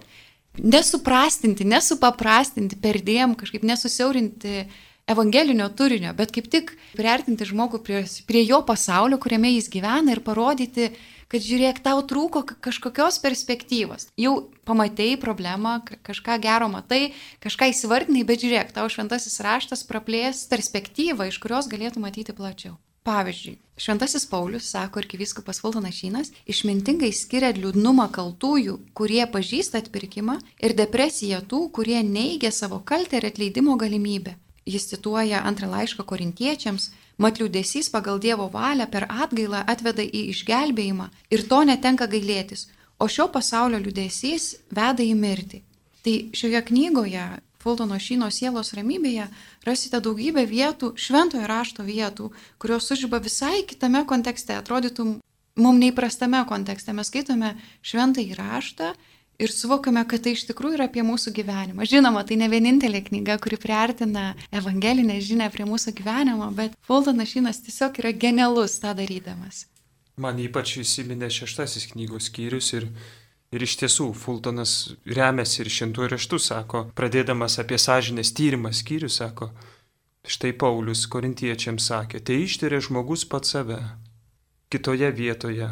nesuprastinti, 0.59 1.67
nesupaprastinti, 1.69 2.79
perdėm 2.81 3.37
kažkaip 3.39 3.67
nesusiaurinti 3.69 4.65
evangelinio 5.07 5.69
turinio, 5.79 6.11
bet 6.19 6.33
kaip 6.35 6.49
tik 6.51 6.73
priartinti 6.97 7.47
žmogų 7.47 7.83
prie, 7.87 8.03
prie 8.27 8.43
jo 8.43 8.63
pasaulio, 8.67 9.21
kuriame 9.23 9.53
jis 9.55 9.71
gyvena 9.71 10.17
ir 10.17 10.25
parodyti, 10.27 10.91
kad 11.33 11.45
žiūrėk, 11.45 11.83
tau 11.85 12.01
trūko 12.07 12.45
kažkokios 12.65 13.21
perspektyvos. 13.25 14.09
Jau 14.21 14.35
pamatėjai 14.69 15.21
problemą, 15.23 15.79
kažką 16.07 16.39
gero 16.43 16.71
matai, 16.73 17.13
kažką 17.45 17.71
įsivardinai, 17.73 18.25
bet 18.29 18.43
žiūrėk, 18.45 18.75
tau 18.77 18.89
šventasis 18.93 19.41
raštas 19.45 19.87
praplės 19.89 20.47
perspektyvą, 20.51 21.31
iš 21.31 21.41
kurios 21.43 21.71
galėtų 21.71 22.03
matyti 22.03 22.37
plačiau. 22.37 22.77
Pavyzdžiui, 23.07 23.61
Šventasis 23.79 24.25
Paulius, 24.27 24.71
sako 24.73 24.99
arkivyskupas 24.99 25.61
Valdonašynas, 25.63 26.33
išmintingai 26.51 27.13
skiria 27.15 27.53
liūdnumą 27.55 28.09
kaltųjų, 28.11 28.81
kurie 28.99 29.21
pažįsta 29.31 29.83
atpirkimą, 29.85 30.41
ir 30.59 30.75
depresiją 30.75 31.39
tų, 31.47 31.61
kurie 31.77 32.01
neigia 32.03 32.51
savo 32.51 32.81
kaltę 32.81 33.21
ir 33.21 33.29
atleidimo 33.29 33.77
galimybę. 33.79 34.35
Jis 34.67 34.89
cituoja 34.91 35.45
antrą 35.47 35.69
laišką 35.71 36.03
korintiečiams, 36.03 36.89
mat 37.19 37.41
liūdėsys 37.41 37.91
pagal 37.93 38.21
Dievo 38.23 38.49
valią 38.53 38.87
per 38.93 39.07
atgailą 39.09 39.63
atveda 39.67 40.05
į 40.05 40.29
išgelbėjimą 40.33 41.09
ir 41.33 41.47
to 41.51 41.63
netenka 41.69 42.09
gailėtis, 42.11 42.69
o 42.99 43.09
šio 43.09 43.29
pasaulio 43.33 43.81
liūdėsys 43.83 44.53
veda 44.71 45.05
į 45.05 45.15
mirtį. 45.19 45.63
Tai 46.05 46.15
šioje 46.39 46.63
knygoje 46.71 47.27
Fultono 47.67 47.99
Šyno 47.99 48.29
sielos 48.31 48.71
ramybėje 48.79 49.27
rasite 49.67 49.99
daugybę 49.99 50.45
vietų, 50.47 50.93
šventojo 50.95 51.49
rašto 51.51 51.83
vietų, 51.83 52.31
kurios 52.63 52.87
sužyba 52.87 53.19
visai 53.19 53.65
kitame 53.67 54.05
kontekste, 54.07 54.55
atrodytų 54.55 55.07
mums 55.59 55.83
neįprastame 55.83 56.45
kontekste. 56.47 56.95
Mes 56.95 57.11
skaitome 57.11 57.57
šventąjį 57.83 58.39
raštą 58.39 58.93
ir 59.39 59.53
suvokiame, 59.53 60.03
kad 60.09 60.25
tai 60.25 60.35
iš 60.37 60.47
tikrųjų 60.51 60.79
yra 60.79 60.89
apie 60.91 61.05
mūsų 61.07 61.33
gyvenimą. 61.37 61.87
Žinoma, 61.89 62.25
tai 62.29 62.39
ne 62.41 62.49
vienintelė 62.53 63.03
knyga, 63.07 63.39
kuri 63.43 63.59
priartina 63.61 64.33
evangelinę 64.55 65.19
žinę 65.25 65.51
prie 65.55 65.69
mūsų 65.69 65.95
gyvenimo, 66.01 66.49
bet 66.57 66.75
Fultonas 66.89 67.33
Šinas 67.33 67.63
tiesiog 67.67 68.01
yra 68.03 68.15
genialus 68.17 68.79
tą 68.83 68.95
darydamas. 68.97 69.67
Man 70.17 70.41
ypač 70.41 70.79
įsiminė 70.81 71.29
šeštasis 71.33 71.91
knygos 71.93 72.31
skyrius 72.31 72.73
ir, 72.79 72.89
ir 73.53 73.65
iš 73.67 73.77
tiesų 73.83 74.11
Fultonas 74.17 74.77
remiasi 75.05 75.63
ir 75.65 75.73
šimtų 75.79 76.13
raštų, 76.17 76.41
sako, 76.41 76.87
pradėdamas 76.97 77.61
apie 77.61 77.77
sąžinės 77.81 78.33
tyrimą 78.37 78.73
skyrių, 78.73 79.13
sako, 79.13 79.53
Štai 80.27 80.57
Paulius 80.59 81.05
korintiečiams 81.07 81.85
sakė, 81.87 82.19
tai 82.19 82.41
ištyrė 82.43 82.81
žmogus 82.83 83.23
pat 83.31 83.47
save. 83.47 83.79
Kitoje 84.75 85.13
vietoje, 85.15 85.69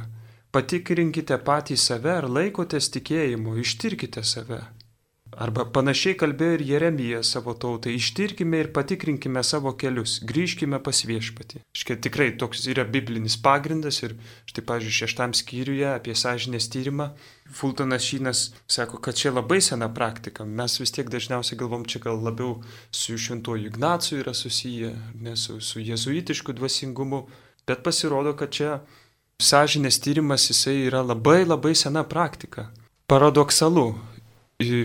patikrinkite 0.55 1.41
patį 1.43 1.77
save 1.81 2.15
ar 2.21 2.31
laikotės 2.31 2.93
tikėjimu, 2.95 3.59
ištirkite 3.65 4.23
save. 4.23 4.63
Arba 5.35 5.65
panašiai 5.75 6.15
kalbėjo 6.15 6.55
ir 6.55 6.63
Jeremija 6.69 7.21
savo 7.27 7.57
tautai, 7.59 7.97
ištirkime 7.99 8.61
ir 8.63 8.69
patikrinkime 8.77 9.43
savo 9.43 9.73
kelius, 9.79 10.21
grįžkime 10.29 10.79
pas 10.87 11.01
viešpatį. 11.09 11.65
Škia 11.75 11.97
tikrai 12.07 12.29
toks 12.39 12.63
yra 12.71 12.85
biblinis 12.87 13.35
pagrindas 13.43 13.99
ir 14.05 14.15
štai, 14.47 14.63
pažiūrėjau, 14.69 14.99
šeštam 15.01 15.35
skyriuje 15.35 15.89
apie 15.91 16.15
sąžinės 16.15 16.71
tyrimą, 16.71 17.11
Fultonas 17.51 18.07
Šynas 18.07 18.45
sako, 18.71 19.01
kad 19.03 19.19
čia 19.19 19.35
labai 19.35 19.59
sena 19.59 19.91
praktika. 19.91 20.47
Mes 20.47 20.79
vis 20.79 20.95
tiek 20.95 21.11
dažniausiai 21.11 21.59
galvom, 21.59 21.83
čia 21.83 22.05
gal 22.07 22.23
labiau 22.23 22.61
su 22.95 23.19
šventuoju 23.19 23.73
Ignacu 23.73 24.21
yra 24.23 24.35
susiję, 24.39 24.95
ne 25.19 25.35
su, 25.37 25.59
su 25.61 25.83
jezuitišku 25.83 26.55
dvasingumu, 26.55 27.25
bet 27.67 27.83
pasirodo, 27.83 28.37
kad 28.39 28.55
čia 28.55 28.85
sąžinės 29.43 30.01
tyrimas 30.01 30.49
jisai 30.51 30.85
yra 30.89 31.03
labai 31.03 31.45
labai 31.45 31.75
sena 31.75 32.05
praktika. 32.05 32.71
Paradoksalu, 33.11 33.95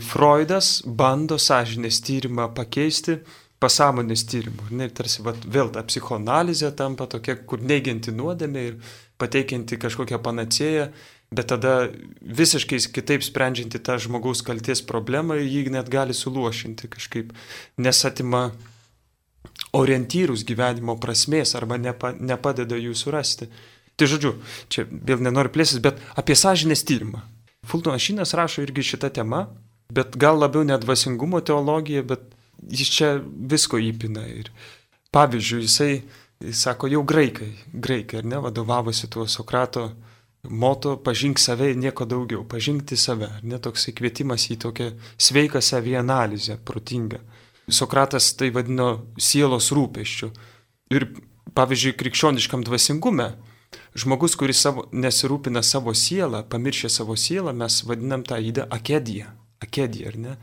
Freudas 0.03 0.81
bando 0.85 1.37
sąžinės 1.37 2.01
tyrimą 2.01 2.49
pakeisti 2.57 3.19
pasąmonės 3.59 4.25
tyrimu. 4.25 4.71
Ne, 4.71 4.89
tarsi 4.89 5.21
vat, 5.23 5.37
vėl 5.45 5.69
ta 5.71 5.83
psichoanalizė 5.83 6.71
tampa 6.75 7.07
tokia, 7.11 7.35
kur 7.35 7.61
neigianti 7.61 8.11
nuodėmė 8.15 8.65
ir 8.71 8.77
pateikianti 9.19 9.77
kažkokią 9.79 10.19
panacėją, 10.23 10.89
bet 11.35 11.51
tada 11.51 11.73
visiškai 12.21 12.79
kitaip 12.95 13.23
sprendžianti 13.25 13.81
tą 13.83 13.99
žmogaus 14.01 14.41
kalties 14.47 14.81
problemą 14.81 15.37
ir 15.37 15.45
jį 15.45 15.75
net 15.75 15.91
gali 15.91 16.15
suluošinti 16.15 16.89
kažkaip, 16.95 17.33
nes 17.77 18.05
atima 18.07 18.47
orientyrus 19.75 20.45
gyvenimo 20.47 20.95
prasmės 20.97 21.53
arba 21.59 21.77
nepa, 21.77 22.15
nepadeda 22.17 22.79
jų 22.79 22.95
surasti. 22.97 23.49
Tai 23.99 24.07
žodžiu, 24.07 24.37
čia 24.71 24.85
vėl 24.87 25.19
nenoriu 25.25 25.51
plėsis, 25.51 25.81
bet 25.83 25.99
apie 26.15 26.37
sąžinės 26.39 26.85
tyrimą. 26.87 27.19
Fultonas 27.67 28.01
Šinas 28.01 28.31
rašo 28.37 28.63
irgi 28.63 28.85
šitą 28.93 29.09
temą, 29.11 29.43
bet 29.91 30.15
gal 30.21 30.39
labiau 30.39 30.63
ne 30.63 30.77
dvasingumo 30.79 31.41
teologija, 31.43 32.05
bet 32.07 32.23
jis 32.63 32.91
čia 32.95 33.09
visko 33.21 33.79
įpina. 33.81 34.23
Ir 34.31 34.53
pavyzdžiui, 35.15 35.65
jisai, 35.67 35.91
jis 36.45 36.61
sako, 36.63 36.87
jau 36.93 37.03
graikai, 37.03 37.51
graikai, 37.73 38.21
ar 38.21 38.29
ne, 38.31 38.39
vadovavosi 38.45 39.11
tuo 39.11 39.27
Sokrato 39.27 39.89
moto 40.47 40.95
pažink 41.03 41.39
save 41.39 41.73
ir 41.73 41.77
nieko 41.77 42.07
daugiau, 42.07 42.45
pažinti 42.47 42.95
save, 42.97 43.27
ar 43.27 43.43
ne 43.43 43.59
toksai 43.59 43.91
kvietimas 43.97 44.47
į 44.53 44.59
tokią 44.63 44.93
sveiką 45.19 45.59
savianalizę, 45.59 46.61
protingą. 46.63 47.19
Sokratas 47.69 48.31
tai 48.39 48.49
vadino 48.55 49.11
sielos 49.19 49.69
rūpeščių. 49.75 50.31
Ir 50.95 51.05
pavyzdžiui, 51.53 51.97
krikščioniškam 51.99 52.63
dvasingume 52.65 53.33
Žmogus, 53.97 54.35
kuris 54.39 54.61
savo, 54.61 54.85
nesirūpina 54.93 55.61
savo 55.65 55.93
sielą, 55.97 56.43
pamiršė 56.49 56.89
savo 56.93 57.17
sielą, 57.17 57.53
mes 57.57 57.81
vadinam 57.85 58.23
tą 58.25 58.39
įdą 58.41 58.67
akediją. 58.69 59.33
Akedija, 59.59 60.13
ar 60.13 60.17
ne? 60.17 60.37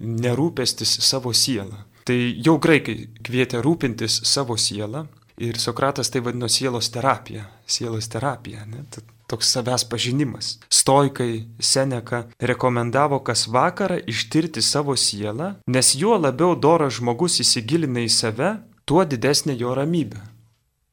Nerūpestis 0.00 0.96
savo 1.04 1.32
sielą. 1.36 1.82
Tai 2.06 2.16
jau 2.16 2.56
graikai 2.62 3.08
kvietė 3.26 3.60
rūpintis 3.64 4.20
savo 4.28 4.56
sielą 4.60 5.06
ir 5.42 5.58
Sokratas 5.60 6.10
tai 6.12 6.22
vadino 6.24 6.48
sielos 6.48 6.88
terapija. 6.94 7.48
Sielos 7.66 8.08
terapija, 8.08 8.64
ne? 8.70 8.84
Toks 9.26 9.50
savęs 9.56 9.84
pažinimas. 9.90 10.52
Stoikai 10.70 11.48
Seneka 11.58 12.22
rekomendavo 12.38 13.18
kas 13.26 13.48
vakarą 13.50 13.98
ištirti 14.06 14.62
savo 14.62 14.94
sielą, 14.96 15.56
nes 15.66 15.94
juo 15.98 16.14
labiau 16.20 16.54
doras 16.54 17.00
žmogus 17.00 17.40
įsigilina 17.42 18.06
į 18.06 18.12
save, 18.12 18.54
tuo 18.86 19.02
didesnė 19.04 19.58
jo 19.58 19.74
ramybė. 19.74 20.22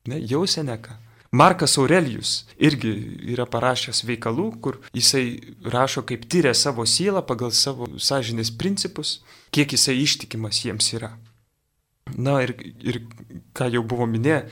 Ne, 0.09 0.17
jau 0.19 0.47
Seneka. 0.49 0.97
Markas 1.33 1.77
Aurelijus 1.81 2.43
irgi 2.61 2.91
yra 3.33 3.47
parašęs 3.49 4.03
veikalų, 4.05 4.47
kur 4.61 4.75
jisai 4.93 5.39
rašo, 5.65 6.03
kaip 6.05 6.27
tyria 6.29 6.53
savo 6.53 6.85
sielą 6.85 7.23
pagal 7.25 7.49
savo 7.57 7.87
sąžinės 7.97 8.51
principus, 8.53 9.15
kiek 9.49 9.73
jisai 9.73 9.97
ištikimas 10.03 10.61
jiems 10.61 10.91
yra. 10.93 11.15
Na 12.13 12.37
ir, 12.45 12.53
ir 12.85 13.01
ką 13.57 13.71
jau 13.73 13.81
buvo 13.81 14.05
minėję, 14.05 14.43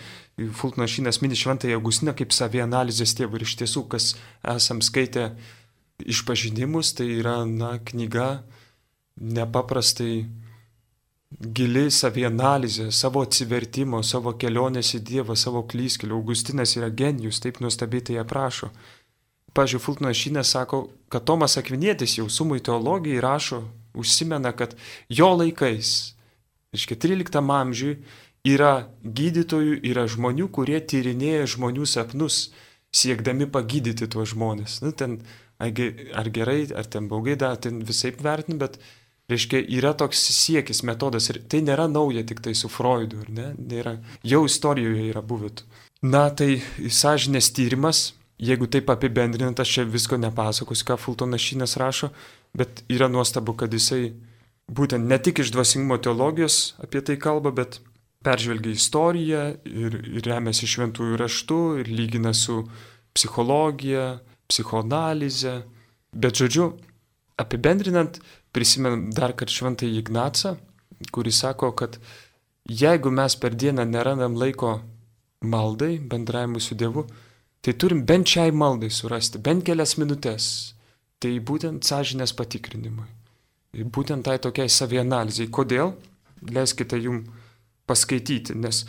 Fultonas 0.58 0.89
Šinas 0.96 1.22
mini 1.22 1.38
Šventąją 1.38 1.78
Augustiną 1.78 2.15
kaip 2.17 2.34
savianalizės 2.34 3.13
tėvų 3.20 3.38
ir 3.38 3.46
iš 3.46 3.58
tiesų, 3.62 3.84
kas 3.91 4.15
esam 4.56 4.82
skaitę 4.82 5.36
išpažinimus, 6.02 6.96
tai 6.98 7.12
yra, 7.20 7.44
na, 7.46 7.76
knyga 7.78 8.41
nepaprastai 9.22 10.24
gili 11.39 11.88
savianalizė, 11.91 12.89
savo 12.91 13.24
atsivertimo, 13.26 14.02
savo 14.04 14.34
kelionės 14.38 14.96
į 14.98 15.02
Dievą, 15.08 15.36
savo 15.39 15.63
klyskelių. 15.67 16.17
Augustinas 16.17 16.76
yra 16.78 16.89
genijus, 16.89 17.39
taip 17.44 17.62
nuostabiai 17.63 18.04
tai 18.10 18.17
aprašo. 18.22 18.72
Pavyzdžiui, 19.56 19.84
Fultonas 19.84 20.20
Šinės 20.20 20.54
sako, 20.56 20.86
kad 21.12 21.26
Tomas 21.28 21.58
Akvinėtis 21.60 22.17
jau 22.20 22.28
sumui 22.32 22.62
teologijai 22.63 23.24
rašo, 23.24 23.65
užsimena, 24.00 24.54
kad 24.56 24.78
jo 25.12 25.28
laikais, 25.36 26.13
iškia 26.76 26.96
13 27.04 27.41
amžiui, 27.41 27.98
yra 28.48 28.88
gydytojų, 29.04 29.82
yra 29.91 30.08
žmonių, 30.08 30.48
kurie 30.56 30.80
tyrinėja 30.80 31.50
žmonių 31.58 31.88
sapnus, 31.88 32.46
siekdami 32.96 33.48
pagydyti 33.52 34.08
tuos 34.12 34.32
žmonės. 34.32 34.80
Nu, 34.86 34.91
ten, 34.96 35.20
ar 35.60 36.32
gerai, 36.32 36.63
ar 36.76 36.88
ten 36.88 37.12
blogai, 37.12 37.36
da, 37.39 37.54
ten 37.56 37.84
visai 37.88 38.13
vertinu, 38.15 38.60
bet 38.63 38.80
Reiškia, 39.32 39.62
yra 39.78 39.94
toks 39.98 40.22
siekis, 40.36 40.84
metodas 40.88 41.30
ir 41.32 41.41
tai 41.52 41.62
nėra 41.65 41.88
nauja 41.91 42.24
tik 42.28 42.41
tai 42.44 42.56
su 42.58 42.70
Freudu, 42.72 43.22
ar 43.26 43.30
ne? 43.32 43.52
Nėra, 43.58 43.98
jau 44.28 44.44
istorijoje 44.48 45.06
yra 45.12 45.24
buvę. 45.26 45.54
Na, 46.02 46.26
tai 46.34 46.62
sąžinės 46.82 47.52
tyrimas, 47.56 48.12
jeigu 48.41 48.67
taip 48.72 48.89
apibendrinant, 48.89 49.60
aš 49.62 49.76
čia 49.78 49.86
visko 49.86 50.17
nepasakosiu, 50.17 50.88
ką 50.89 50.98
Fultonas 51.00 51.44
Šinas 51.46 51.78
rašo, 51.78 52.10
bet 52.58 52.84
yra 52.89 53.08
nuostabu, 53.12 53.54
kad 53.58 53.74
jisai 53.74 54.12
būtent 54.72 55.08
ne 55.08 55.20
tik 55.22 55.44
iš 55.44 55.52
dvasingumo 55.54 56.00
teologijos 56.02 56.74
apie 56.82 57.04
tai 57.06 57.17
kalba, 57.22 57.54
bet 57.56 57.80
peržvelgia 58.26 58.78
istoriją 58.78 59.44
ir, 59.65 59.98
ir 60.17 60.28
remiasi 60.28 60.70
šventųjų 60.70 61.20
raštų 61.22 61.62
ir 61.82 61.91
lygina 61.91 62.34
su 62.38 62.62
psichologija, 63.15 64.22
psichoanalize. 64.50 65.62
Bet 66.12 66.38
žodžiu, 66.41 66.74
apibendrinant, 67.39 68.20
prisimenu 68.51 69.11
dar 69.15 69.35
kad 69.37 69.49
šventą 69.49 69.87
Ignacą, 69.87 70.55
kuris 71.11 71.39
sako, 71.41 71.71
kad 71.71 71.97
jeigu 72.69 73.11
mes 73.11 73.35
per 73.35 73.55
dieną 73.55 73.85
nerandam 73.85 74.35
laiko 74.37 74.79
maldai, 75.41 75.97
bendravimui 75.99 76.61
su 76.61 76.75
Dievu, 76.75 77.05
tai 77.61 77.73
turim 77.73 78.05
bent 78.05 78.27
šiai 78.27 78.51
maldai 78.51 78.89
surasti, 78.89 79.41
bent 79.41 79.65
kelias 79.65 79.97
minutės. 79.97 80.75
Tai 81.21 81.31
būtent 81.45 81.85
sąžinės 81.85 82.33
patikrinimui. 82.33 83.05
Būtent 83.93 84.25
tai 84.25 84.39
tokiai 84.41 84.69
savianalizai. 84.69 85.45
Kodėl? 85.53 85.93
Leiskite 86.49 86.97
jum 86.97 87.21
paskaityti, 87.85 88.55
nes, 88.57 88.81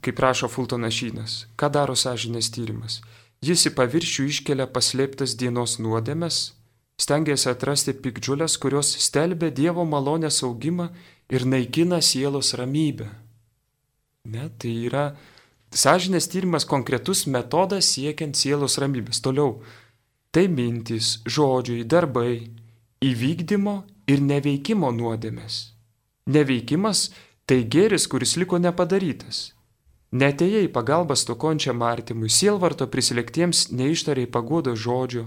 kaip 0.00 0.20
rašo 0.24 0.48
Fultonas 0.48 0.96
Šynas, 0.96 1.34
ką 1.60 1.68
daro 1.74 1.92
sąžinės 1.92 2.48
tyrimas? 2.54 3.02
Jis 3.44 3.66
į 3.68 3.74
paviršių 3.76 4.24
iškelia 4.32 4.66
paslėptas 4.72 5.36
dienos 5.38 5.76
nuodėmes, 5.78 6.40
stengiasi 6.98 7.48
atrasti 7.52 7.94
pikdžiulės, 7.94 8.58
kurios 8.60 8.90
stelbia 9.02 9.50
Dievo 9.54 9.86
malonės 9.86 10.42
augimą 10.46 10.90
ir 11.30 11.46
naikina 11.46 12.00
sielos 12.02 12.54
ramybę. 12.58 13.08
Ne, 14.28 14.48
tai 14.58 14.74
yra 14.88 15.04
sąžinės 15.72 16.28
tyrimas 16.32 16.66
konkretus 16.68 17.26
metodas 17.26 17.92
siekiant 17.94 18.36
sielos 18.36 18.78
ramybės. 18.82 19.22
Toliau, 19.24 19.62
tai 20.34 20.48
mintys, 20.52 21.18
žodžiai, 21.24 21.86
darbai, 21.88 22.50
įvykdymo 23.04 23.76
ir 24.10 24.24
neveikimo 24.24 24.90
nuodėmės. 24.92 25.60
Neveikimas 26.28 27.08
tai 27.48 27.62
gėris, 27.64 28.08
kuris 28.10 28.36
liko 28.36 28.58
nepadarytas. 28.60 29.52
Netėjai 30.12 30.68
pagalbas 30.72 31.24
tokončiam 31.28 31.82
artimui, 31.84 32.30
sielvarto 32.32 32.86
prisilėktiems 32.88 33.68
neištariai 33.76 34.28
pagodo 34.32 34.72
žodžio, 34.72 35.26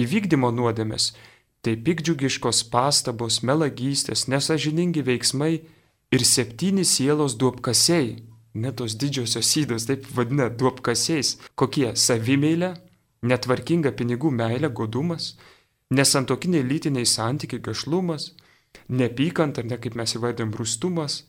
Įvykdymo 0.00 0.50
nuodėmės- 0.54 1.12
tai 1.62 1.76
pikdžiugiškos 1.76 2.64
pastabos, 2.72 3.40
melagystės, 3.44 4.26
nesažiningi 4.32 5.02
veiksmai 5.04 5.54
ir 6.10 6.20
septyni 6.24 6.84
sielos 6.84 7.36
duopkasiai. 7.36 8.22
Net 8.54 8.76
tos 8.76 8.96
didžiosios 8.96 9.46
sydos 9.46 9.86
taip 9.86 10.06
vadina 10.16 10.48
duopkasiais. 10.48 11.36
Kokie- 11.54 11.92
savimėlė, 12.06 12.76
netvarkinga 13.22 13.92
pinigų 13.92 14.30
meilė, 14.32 14.72
godumas, 14.72 15.34
nesantokiniai 15.90 16.64
lytiniai 16.64 17.06
santykiai, 17.06 17.60
gašlumas, 17.60 18.32
nepykant 18.88 19.58
ar 19.58 19.64
ne 19.64 19.76
kaip 19.76 19.94
mes 19.94 20.14
įvardėm 20.14 20.52
brūstumas, 20.54 21.22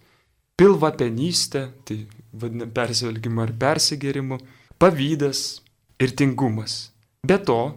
pilvapenystė, 0.57 1.71
tai 1.85 2.05
vadina 2.33 2.65
persivalgymu 2.65 3.41
ar 3.41 3.53
persigėrimu, 3.63 4.39
pavydas 4.79 5.61
ir 5.99 6.13
tingumas. 6.17 6.91
Be 7.25 7.37
to, 7.37 7.75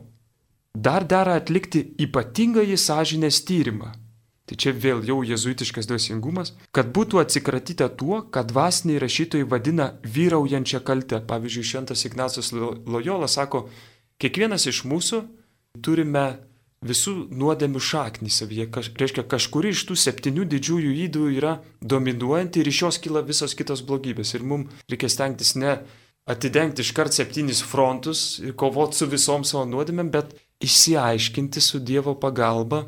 dar 0.74 1.06
dera 1.06 1.38
atlikti 1.40 1.86
ypatingąjį 2.06 2.78
sąžinės 2.80 3.44
tyrimą. 3.48 3.92
Tai 4.44 4.56
čia 4.60 4.74
vėl 4.76 5.00
jau 5.08 5.22
jezuitiškas 5.24 5.86
dvasingumas, 5.88 6.52
kad 6.76 6.90
būtų 6.92 7.22
atsikratyta 7.22 7.88
tuo, 7.88 8.20
kad 8.28 8.50
dvasiniai 8.50 9.00
rašytojai 9.00 9.46
vadina 9.48 9.94
vyraujančią 10.04 10.82
kaltę. 10.84 11.22
Pavyzdžiui, 11.24 11.64
Šventas 11.64 12.04
Ignacas 12.04 12.52
Lojola 12.52 13.28
sako, 13.30 13.70
kiekvienas 14.20 14.68
iš 14.68 14.82
mūsų 14.84 15.22
turime 15.80 16.26
visų 16.84 17.14
nuodėmių 17.32 17.80
šaknį 17.80 18.30
savyje. 18.36 18.68
Kaž, 18.74 18.92
reiškia, 19.00 19.24
kažkuri 19.24 19.72
iš 19.72 19.86
tų 19.88 19.96
septynių 19.96 20.44
didžiųjų 20.52 20.92
įdų 21.06 21.26
yra 21.38 21.56
dominuojanti 21.80 22.60
ir 22.60 22.68
iš 22.68 22.82
jos 22.84 23.00
kyla 23.00 23.24
visos 23.24 23.56
kitos 23.56 23.80
blogybės. 23.88 24.36
Ir 24.36 24.44
mums 24.44 24.84
reikia 24.92 25.08
stengtis 25.08 25.54
ne 25.56 25.78
atidengti 26.28 26.84
iškart 26.84 27.16
septynis 27.16 27.64
frontus 27.64 28.42
ir 28.44 28.52
kovoti 28.60 29.00
su 29.00 29.08
visom 29.08 29.44
savo 29.48 29.64
nuodėmėm, 29.68 30.12
bet 30.12 30.36
išsiaiškinti 30.64 31.60
su 31.60 31.80
Dievo 31.80 32.14
pagalba 32.20 32.84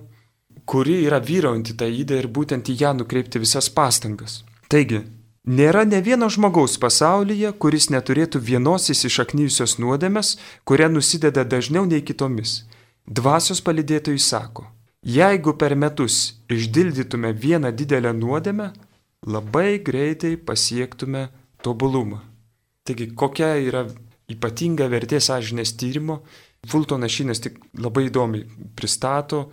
kuri 0.67 0.99
yra 1.07 1.21
vyraujanti 1.23 1.77
tą 1.79 1.87
įdą 2.03 2.19
ir 2.21 2.29
būtent 2.37 2.69
į 2.73 2.75
ją 2.83 2.93
nukreipti 2.99 3.41
visas 3.43 3.69
pastangas. 3.71 4.41
Taigi, 4.73 5.05
nėra 5.47 5.85
ne 5.87 6.01
vieno 6.03 6.29
žmogaus 6.33 6.75
pasaulyje, 6.83 7.53
kuris 7.62 7.89
neturėtų 7.95 8.43
vienos 8.51 8.91
įsišaknyjusios 8.95 9.79
nuodėmės, 9.83 10.35
kuria 10.67 10.91
nusideda 10.91 11.47
dažniau 11.47 11.87
nei 11.87 12.03
kitomis. 12.03 12.65
Dvasios 13.07 13.62
palidėtojai 13.62 14.19
sako, 14.19 14.67
jeigu 15.07 15.55
per 15.55 15.77
metus 15.79 16.41
išdildytume 16.51 17.31
vieną 17.45 17.71
didelę 17.71 18.11
nuodėmę, 18.19 18.73
labai 19.27 19.79
greitai 19.79 20.35
pasiektume 20.37 21.29
tobulumą. 21.62 22.19
Taigi, 22.87 23.12
kokia 23.15 23.55
yra 23.62 23.87
ypatinga 24.31 24.91
vertė 24.91 25.23
sąžinės 25.23 25.77
tyrimo, 25.79 26.25
Fultonas 26.66 27.14
Šinas 27.14 27.42
tik 27.44 27.59
labai 27.79 28.07
įdomiai 28.09 28.46
pristato, 28.79 29.46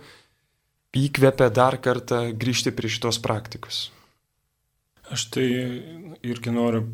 įkvepia 0.94 1.50
dar 1.54 1.78
kartą 1.82 2.28
grįžti 2.38 2.72
prie 2.74 2.90
šitos 2.92 3.20
praktikos. 3.22 3.88
Aš 5.12 5.26
tai 5.34 5.46
irgi 6.24 6.52
noriu 6.54 6.86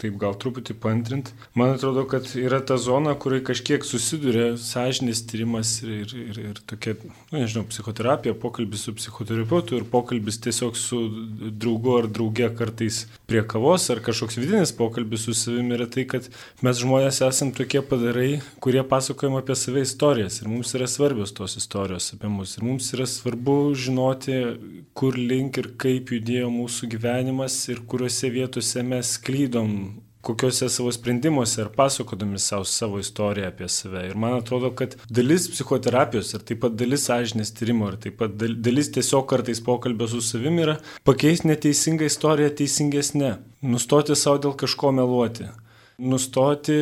taip 0.00 0.16
gal 0.20 0.36
truputį 0.38 0.76
pantrint. 0.80 1.32
Man 1.58 1.74
atrodo, 1.74 2.04
kad 2.08 2.28
yra 2.38 2.60
ta 2.64 2.78
zona, 2.80 3.14
kurioje 3.18 3.44
kažkiek 3.50 3.84
susiduria 3.86 4.52
sąžinės 4.60 5.24
tyrimas 5.28 5.74
ir, 5.84 5.92
ir, 6.06 6.14
ir, 6.32 6.40
ir 6.52 6.60
tokia, 6.68 6.94
nu, 7.02 7.42
nežinau, 7.42 7.64
psichoterapija, 7.68 8.34
pokalbis 8.38 8.86
su 8.86 8.94
psichoterapeutu 8.96 9.78
ir 9.78 9.86
pokalbis 9.92 10.40
tiesiog 10.44 10.78
su 10.80 11.02
draugu 11.50 11.96
ar 11.98 12.08
drauge 12.08 12.48
kartais 12.58 13.02
prie 13.28 13.44
kavos 13.48 13.88
ar 13.92 14.02
kažkoks 14.04 14.38
vidinis 14.40 14.74
pokalbis 14.76 15.26
su 15.26 15.36
savimi 15.36 15.76
yra 15.76 15.88
tai, 15.90 16.06
kad 16.08 16.28
mes 16.64 16.80
žmonės 16.82 17.22
esame 17.26 17.56
tokie 17.56 17.82
padarai, 17.86 18.40
kurie 18.64 18.82
pasakojam 18.88 19.38
apie 19.40 19.56
save 19.58 19.84
istorijas 19.86 20.40
ir 20.40 20.50
mums 20.52 20.72
yra 20.78 20.88
svarbios 20.90 21.34
tos 21.36 21.58
istorijos 21.60 22.12
apie 22.16 22.30
mus 22.32 22.56
ir 22.56 22.66
mums 22.66 22.92
yra 22.96 23.06
svarbu 23.08 23.58
žinoti, 23.78 24.40
kur 24.96 25.16
link 25.18 25.60
ir 25.60 25.72
kaip 25.80 26.12
judėjo 26.14 26.50
mūsų 26.52 26.90
gyvenimas 26.96 27.56
ir 27.72 27.84
kuriuose 27.88 28.32
vietose 28.32 28.84
mes 28.86 29.14
klydom 29.22 29.81
kokiuose 30.22 30.68
savo 30.70 30.92
sprendimuose 30.94 31.60
ir 31.64 31.70
pasakodami 31.76 32.38
savo, 32.38 32.64
savo 32.64 32.98
istoriją 33.02 33.48
apie 33.50 33.68
save. 33.68 34.04
Ir 34.10 34.18
man 34.24 34.36
atrodo, 34.38 34.70
kad 34.78 34.94
dalis 35.10 35.48
psichoterapijos 35.50 36.34
ir 36.36 36.44
taip 36.46 36.62
pat 36.62 36.76
dalis 36.78 37.08
sąžinės 37.08 37.50
tyrimo 37.58 37.90
ir 37.90 37.98
taip 38.04 38.20
pat 38.22 38.36
dalis 38.38 38.92
tiesiog 38.94 39.26
kartais 39.32 39.62
pokalbio 39.66 40.08
su 40.12 40.22
savimi 40.22 40.62
yra 40.66 40.78
pakeisti 41.08 41.50
neteisingą 41.50 42.06
istoriją 42.10 42.54
teisingesnė. 42.62 43.34
Nustoti 43.74 44.16
savo 44.18 44.38
dėl 44.46 44.56
kažko 44.62 44.94
meluoti. 44.94 45.50
Nustoti 46.02 46.74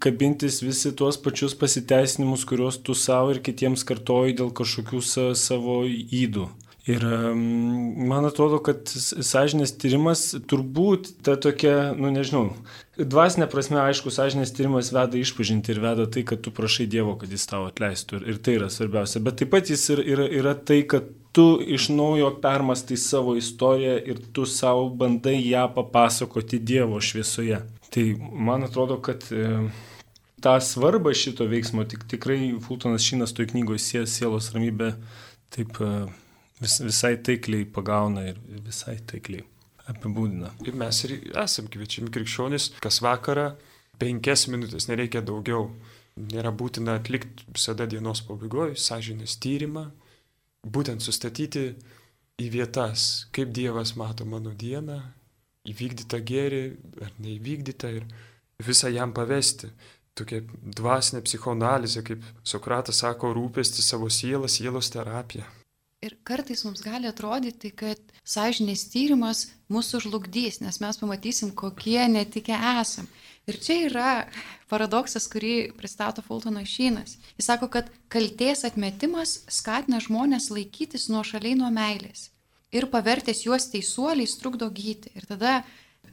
kabintis 0.00 0.60
visi 0.62 0.92
tuos 0.96 1.18
pačius 1.20 1.56
pasiteisinimus, 1.60 2.46
kuriuos 2.48 2.78
tu 2.84 2.94
savo 2.94 3.34
ir 3.34 3.40
kitiems 3.44 3.84
kartoji 3.88 4.36
dėl 4.38 4.52
kažkokių 4.56 5.02
savo 5.36 5.82
įdų. 5.88 6.46
Ir 6.90 7.04
man 8.10 8.24
atrodo, 8.24 8.58
kad 8.64 8.88
sąžinės 8.88 9.74
tyrimas 9.78 10.22
turbūt 10.48 11.10
ta 11.26 11.36
tokia, 11.38 11.92
nu 11.94 12.08
nežinau, 12.14 12.54
dvasinė 12.96 13.46
prasme, 13.52 13.78
aišku, 13.82 14.12
sąžinės 14.14 14.54
tyrimas 14.56 14.88
veda 14.94 15.18
išpažinti 15.20 15.74
ir 15.74 15.82
veda 15.84 16.06
tai, 16.10 16.24
kad 16.26 16.40
tu 16.44 16.52
prašai 16.54 16.88
Dievo, 16.90 17.14
kad 17.20 17.32
jis 17.32 17.44
tau 17.50 17.66
atleistų. 17.68 18.22
Ir, 18.24 18.38
tai 18.40 18.56
yra 18.56 18.70
svarbiausia. 18.72 19.22
Bet 19.24 19.38
taip 19.42 19.52
pat 19.52 19.70
jis 19.70 19.84
yra, 19.94 20.06
yra, 20.14 20.28
yra 20.40 20.54
tai, 20.56 20.80
kad 20.88 21.10
tu 21.36 21.44
iš 21.62 21.90
naujo 21.92 22.32
permastai 22.42 22.98
savo 22.98 23.36
istoriją 23.38 23.98
ir 24.14 24.24
tu 24.34 24.46
savo 24.48 24.88
bandai 25.02 25.36
ją 25.44 25.66
papasakoti 25.76 26.58
Dievo 26.58 26.98
šviesoje. 27.04 27.60
Tai 27.90 28.06
man 28.48 28.64
atrodo, 28.66 28.96
kad 29.04 29.26
e, 29.34 29.68
tą 30.42 30.56
svarbą 30.64 31.12
šito 31.14 31.44
veiksmo 31.50 31.84
tik, 31.84 32.08
tikrai 32.10 32.56
Fultonas 32.64 33.04
Šinas 33.04 33.36
toj 33.36 33.52
knygoje 33.52 34.06
sielos 34.08 34.50
ramybė 34.56 34.94
taip. 35.52 35.78
Vis, 36.60 36.80
visai 36.84 37.14
taikliai 37.24 37.64
pagauna 37.64 38.26
ir 38.28 38.40
visai 38.66 38.98
taikliai 39.08 39.46
apibūdina. 39.90 40.52
Ir 40.66 40.76
mes 40.78 41.04
ir 41.06 41.16
esam 41.40 41.70
kviečiami 41.72 42.12
krikščionis, 42.14 42.74
kas 42.84 43.00
vakarą 43.04 43.54
penkias 44.00 44.46
minutės, 44.52 44.88
nereikia 44.90 45.24
daugiau. 45.24 45.70
Nėra 46.20 46.50
būtina 46.52 46.98
atlikti 46.98 47.46
visada 47.54 47.86
dienos 47.88 48.20
pabaigoje 48.26 48.74
sąžinės 48.76 49.38
tyrimą, 49.40 49.86
būtent 50.66 51.00
sustatyti 51.04 51.70
į 52.40 52.48
vietas, 52.52 53.26
kaip 53.32 53.54
Dievas 53.56 53.94
mato 53.96 54.26
mano 54.28 54.52
dieną, 54.56 54.98
įvykdytą 55.70 56.20
gėrį 56.26 56.64
ar 57.06 57.14
neįvykdytą 57.22 57.92
ir 58.00 58.10
visą 58.66 58.90
jam 58.92 59.14
pavesti. 59.16 59.70
Tokia 60.18 60.42
dvasinė 60.76 61.22
psichoanalizė, 61.24 62.02
kaip 62.04 62.26
Sokratas 62.44 63.00
sako, 63.04 63.30
rūpesti 63.36 63.84
savo 63.84 64.10
sielą, 64.12 64.50
sielos 64.50 64.90
terapija. 64.92 65.46
Ir 66.00 66.14
kartais 66.24 66.62
mums 66.64 66.80
gali 66.80 67.04
atrodyti, 67.10 67.68
kad 67.76 67.98
sąžinės 68.24 68.86
tyrimas 68.88 69.42
mūsų 69.68 69.98
žlugdys, 70.06 70.62
nes 70.64 70.78
mes 70.80 70.96
pamatysim, 70.96 71.50
kokie 71.52 72.00
netikę 72.08 72.56
esam. 72.80 73.08
Ir 73.44 73.58
čia 73.60 73.76
yra 73.90 74.12
paradoksas, 74.72 75.26
kurį 75.28 75.74
pristato 75.76 76.24
Fultonas 76.24 76.72
Šynas. 76.72 77.18
Jis 77.36 77.50
sako, 77.50 77.68
kad 77.68 77.92
kalties 78.08 78.64
atmetimas 78.64 79.42
skatina 79.52 80.00
žmonės 80.00 80.48
laikytis 80.54 81.10
nuo 81.12 81.20
šaliai 81.20 81.60
nuo 81.60 81.68
meilės. 81.74 82.30
Ir 82.72 82.88
pavertęs 82.88 83.44
juos 83.44 83.68
teisuoliais 83.68 84.38
trukdo 84.40 84.72
gyti. 84.72 85.12
Ir 85.12 85.28
tada 85.28 85.60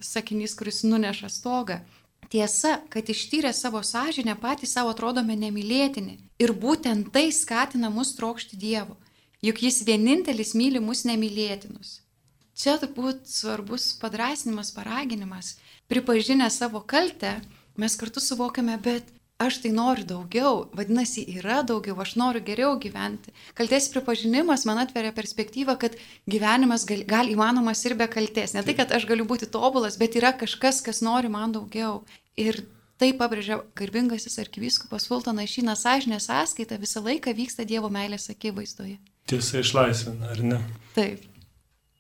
sakinys, 0.04 0.60
kuris 0.60 0.84
nuneša 0.84 1.32
stogą. 1.32 1.80
Tiesa, 2.28 2.82
kad 2.92 3.08
ištyrę 3.08 3.56
savo 3.56 3.80
sąžinę 3.88 4.36
patys 4.36 4.76
savo 4.76 4.92
atrodome 4.92 5.40
nemylėtini. 5.40 6.20
Ir 6.44 6.52
būtent 6.52 7.14
tai 7.16 7.30
skatina 7.32 7.88
mus 7.88 8.18
trokšti 8.20 8.60
Dievo 8.60 9.00
juk 9.46 9.62
jis 9.64 9.84
vienintelis 9.88 10.56
myli 10.58 10.82
mus 10.84 11.06
nemylėtinus. 11.08 12.02
Čia 12.58 12.80
turbūt 12.82 13.28
svarbus 13.30 13.92
padrasinimas, 14.02 14.72
paraginimas, 14.74 15.58
pripažinę 15.92 16.50
savo 16.50 16.82
kaltę, 16.82 17.36
mes 17.78 17.96
kartu 18.00 18.24
suvokiame, 18.24 18.80
bet 18.82 19.12
aš 19.38 19.60
tai 19.62 19.70
noriu 19.70 20.06
daugiau, 20.10 20.64
vadinasi, 20.74 21.22
yra 21.38 21.60
daugiau, 21.62 21.94
aš 22.02 22.16
noriu 22.18 22.42
geriau 22.42 22.72
gyventi. 22.82 23.30
Kalties 23.58 23.92
pripažinimas 23.94 24.66
man 24.66 24.82
atveria 24.82 25.14
perspektyvą, 25.14 25.76
kad 25.78 26.00
gyvenimas 26.26 26.88
gal, 26.90 27.04
gal 27.06 27.30
įmanomas 27.30 27.84
ir 27.86 27.94
be 28.00 28.08
kalties. 28.10 28.56
Ne 28.58 28.64
tai, 28.66 28.74
kad 28.80 28.90
aš 28.98 29.06
galiu 29.06 29.28
būti 29.30 29.50
tobulas, 29.54 30.00
bet 30.02 30.18
yra 30.18 30.34
kažkas, 30.34 30.82
kas 30.82 31.04
nori 31.06 31.30
man 31.30 31.54
daugiau. 31.54 32.02
Ir 32.34 32.64
tai 32.98 33.12
pabrėžia 33.14 33.60
garbingasis 33.78 34.40
arkivyskupas 34.42 35.06
Fultonas 35.06 35.54
Šynas, 35.54 35.86
sąžinė 35.86 36.18
sąskaita 36.26 36.82
visą 36.82 37.06
laiką 37.06 37.38
vyksta 37.38 37.70
Dievo 37.70 37.94
meilės 37.94 38.32
akivaizdoje. 38.34 38.98
Tiesa 39.28 39.62
išlaisvina, 39.64 40.32
ar 40.32 40.44
ne? 40.44 40.62
Taip. 40.96 41.26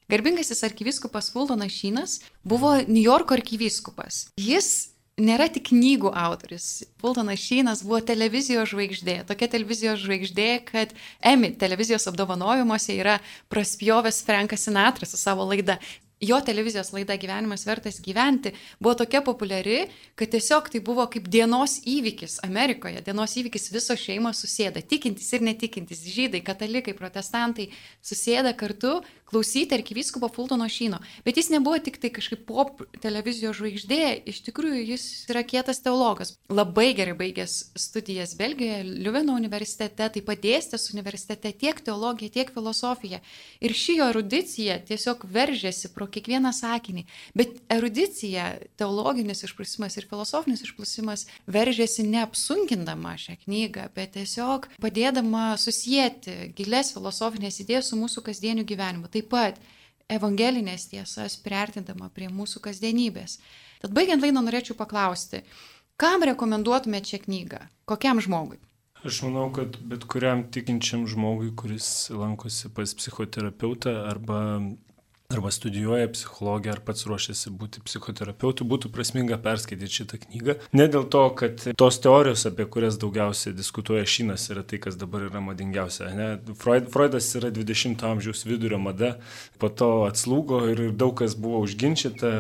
Garbingasis 0.07 0.63
arkivyskupas 0.63 1.31
Fultonas 1.33 1.73
Šynas 1.75 2.21
buvo 2.43 2.77
New 2.87 3.03
Yorko 3.03 3.35
arkivyskupas. 3.35 4.29
Jis 4.39 4.93
nėra 5.19 5.49
tik 5.51 5.71
knygų 5.71 6.13
autoris. 6.15 6.85
Fultonas 7.01 7.41
Šynas 7.41 7.81
buvo 7.83 7.99
televizijos 8.05 8.71
žvaigždė. 8.71 9.19
Tokia 9.27 9.49
televizijos 9.51 9.99
žvaigždė, 10.03 10.49
kad 10.69 10.93
Emmy 11.19 11.51
televizijos 11.59 12.07
apdovanojimuose 12.07 12.95
yra 12.95 13.17
praspjovęs 13.51 14.21
Frankas 14.27 14.67
Sinatras 14.67 15.11
su 15.11 15.19
savo 15.19 15.47
laida 15.49 15.79
jo 16.21 16.39
televizijos 16.41 16.91
laida 16.93 17.17
Gyvenimas 17.17 17.65
vertas 17.67 17.99
gyventi 18.01 18.53
buvo 18.79 18.95
tokia 18.97 19.21
populiari, 19.21 19.83
kad 20.15 20.31
tiesiog 20.33 20.69
tai 20.73 20.81
buvo 20.81 21.05
kaip 21.11 21.27
dienos 21.29 21.77
įvykis 21.85 22.39
Amerikoje. 22.47 23.03
Dienos 23.05 23.35
įvykis 23.37 23.69
visos 23.73 24.01
šeimos 24.01 24.41
susėda, 24.41 24.81
tikintis 24.81 25.29
ir 25.33 25.45
netikintis, 25.45 26.01
žydai, 26.09 26.41
katalikai, 26.45 26.97
protestantai 26.97 27.69
susėda 28.01 28.55
kartu 28.57 28.97
klausyti 29.27 29.75
arkivyskupo 29.75 30.29
Fultono 30.31 30.69
Šyno. 30.69 30.99
Bet 31.25 31.37
jis 31.37 31.49
nebuvo 31.51 31.79
tik 31.83 31.99
tai 31.99 32.09
kažkaip 32.15 32.45
pop 32.47 32.81
televizijos 33.03 33.57
žvaigždė, 33.59 34.23
iš 34.31 34.39
tikrųjų 34.45 34.83
jis 34.93 35.03
yra 35.31 35.43
kietas 35.43 35.81
teologas. 35.83 36.37
Labai 36.47 36.93
gerai 36.95 37.15
baigęs 37.17 37.57
studijas 37.75 38.37
Belgijoje, 38.39 38.85
Liuveno 38.87 39.35
universitete, 39.35 40.07
taip 40.07 40.27
pat 40.29 40.39
dėstęs 40.43 40.87
universitete 40.93 41.51
tiek 41.51 41.81
teologiją, 41.83 42.31
tiek 42.37 42.53
filosofiją. 42.55 43.19
Ir 43.59 43.75
ši 43.75 43.97
jo 43.99 44.07
erudicija 44.13 44.79
tiesiog 44.87 45.27
veržėsi 45.35 45.91
pro 45.91 46.07
kiekvieną 46.07 46.53
sakinį. 46.55 47.03
Bet 47.35 47.59
erudicija, 47.73 48.53
teologinis 48.79 49.43
išprusimas 49.43 49.99
ir 49.99 50.07
filosofinis 50.07 50.63
išprusimas 50.63 51.25
veržėsi 51.51 52.07
neapsunkindama 52.07 53.17
šią 53.19 53.37
knygą, 53.43 53.89
bet 53.97 54.15
tiesiog 54.15 54.69
padėdama 54.79 55.49
susijęti 55.59 56.53
gilės 56.55 56.93
filosofinės 56.95 57.59
idėjas 57.65 57.91
su 57.91 57.99
mūsų 57.99 58.23
kasdieniu 58.29 58.63
gyvenimu 58.67 59.11
taip 59.17 59.31
pat 59.33 59.59
evangelinės 60.07 60.87
tiesas 60.93 61.35
priartindama 61.43 62.11
prie 62.13 62.29
mūsų 62.31 62.63
kasdienybės. 62.69 63.39
Tad 63.81 63.93
baigiant 63.97 64.23
laidą 64.23 64.45
norėčiau 64.45 64.77
paklausti, 64.79 65.43
kam 65.99 66.23
rekomenduotumėte 66.29 67.13
šią 67.13 67.23
knygą? 67.25 67.61
Kokiam 67.89 68.21
žmogui? 68.23 68.61
Aš 69.05 69.21
manau, 69.27 69.49
kad 69.53 69.75
bet 69.87 70.07
kuriam 70.09 70.41
tikinčiam 70.51 71.05
žmogui, 71.09 71.51
kuris 71.55 72.09
lankosi 72.09 72.71
pas 72.73 72.95
psichoterapeutą 72.97 73.93
arba 74.09 74.39
arba 75.33 75.51
studijuoja 75.51 76.07
psichologiją, 76.07 76.73
ar 76.73 76.79
pats 76.87 77.03
ruošiasi 77.03 77.51
būti 77.59 77.81
psichoterapeutu, 77.83 78.63
būtų 78.63 78.87
prasminga 78.95 79.35
perskaityti 79.43 79.97
šitą 79.99 80.19
knygą. 80.21 80.53
Ne 80.79 80.85
dėl 80.87 81.03
to, 81.11 81.23
kad 81.35 81.65
tos 81.75 81.97
teorijos, 81.99 82.45
apie 82.47 82.63
kurias 82.71 82.95
daugiausiai 83.01 83.51
diskutuoja 83.57 84.05
Šinas, 84.07 84.45
yra 84.53 84.63
tai, 84.63 84.79
kas 84.85 84.95
dabar 84.95 85.25
yra 85.27 85.41
madingiausia. 85.43 86.13
Ne? 86.15 86.29
Freud, 86.61 86.87
Freudas 86.93 87.27
yra 87.35 87.51
20-ojo 87.51 88.13
amžiaus 88.13 88.45
vidurio 88.47 88.79
mada, 88.79 89.17
po 89.59 89.67
to 89.67 89.89
atslūgo 90.07 90.61
ir 90.71 90.85
daug 90.95 91.17
kas 91.19 91.35
buvo 91.35 91.59
užginčyta, 91.65 92.31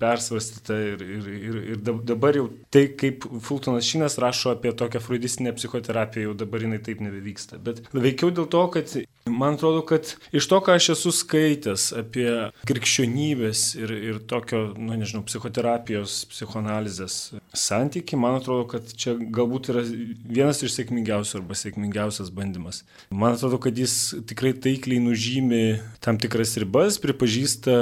persvarstyta 0.00 0.80
ir, 0.94 1.04
ir, 1.04 1.28
ir, 1.36 1.60
ir 1.74 1.84
dabar 2.08 2.40
jau 2.40 2.48
tai, 2.72 2.86
kaip 2.88 3.28
Fultonas 3.44 3.84
Šinas 3.84 4.16
rašo 4.16 4.54
apie 4.56 4.72
tokią 4.72 5.04
freudistinę 5.04 5.52
psichoterapiją, 5.60 6.30
jau 6.30 6.40
dabar 6.46 6.64
jinai 6.64 6.80
taip 6.80 7.04
nebevyksta. 7.04 7.60
Bet 7.60 7.84
veikiau 7.92 8.32
dėl 8.32 8.48
to, 8.48 8.64
kad 8.72 8.96
man 9.28 9.56
atrodo, 9.58 9.82
kad 9.86 10.14
iš 10.32 10.48
to, 10.50 10.60
ką 10.64 10.76
aš 10.78 10.90
esu 10.96 11.12
skaitęs, 11.14 11.90
apie 11.98 12.28
krikščionybės 12.68 13.62
ir, 13.78 13.92
ir 14.10 14.20
tokio, 14.30 14.68
nu 14.76 14.96
nežinau, 14.98 15.24
psichoterapijos, 15.28 16.20
psichoanalizės 16.32 17.18
santyki, 17.56 18.18
man 18.20 18.38
atrodo, 18.38 18.66
kad 18.72 18.92
čia 18.98 19.14
galbūt 19.18 19.70
yra 19.72 19.84
vienas 19.86 20.62
iš 20.64 20.74
sėkmingiausių 20.76 21.40
arba 21.40 21.56
sėkmingiausias 21.58 22.32
bandymas. 22.34 22.82
Man 23.10 23.36
atrodo, 23.36 23.60
kad 23.62 23.78
jis 23.78 23.96
tikrai 24.28 24.54
taikliai 24.56 25.02
nužymi 25.04 25.62
tam 26.04 26.20
tikras 26.20 26.56
ribas, 26.60 27.00
pripažįsta, 27.02 27.76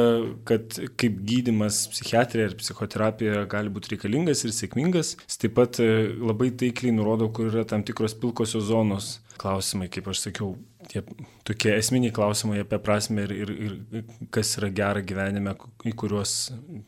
kad 0.48 0.80
kaip 1.00 1.20
gydimas 1.26 1.84
psichiatrija 1.92 2.50
ir 2.50 2.58
psichoterapija 2.60 3.44
gali 3.50 3.72
būti 3.72 3.94
reikalingas 3.94 4.44
ir 4.44 4.54
sėkmingas. 4.56 5.16
Jis 5.26 5.42
taip 5.42 5.56
pat 5.58 5.80
labai 5.80 6.52
taikliai 6.58 6.94
nurodo, 6.96 7.30
kur 7.32 7.50
yra 7.52 7.66
tam 7.68 7.84
tikros 7.86 8.16
pilkosios 8.18 8.68
zonos 8.70 9.16
klausimai, 9.40 9.88
kaip 9.92 10.08
aš 10.10 10.26
sakiau, 10.26 10.54
tie 10.90 11.02
tokie 11.46 11.74
esminiai 11.76 12.14
klausimai 12.14 12.62
apie 12.62 12.78
prasme 12.82 13.26
ir, 13.26 13.34
ir, 13.34 13.52
ir 13.58 14.04
kas 14.34 14.56
yra 14.60 14.70
gera 14.80 15.02
gyvenime, 15.04 15.56
į 15.86 15.94
kuriuos 15.98 16.34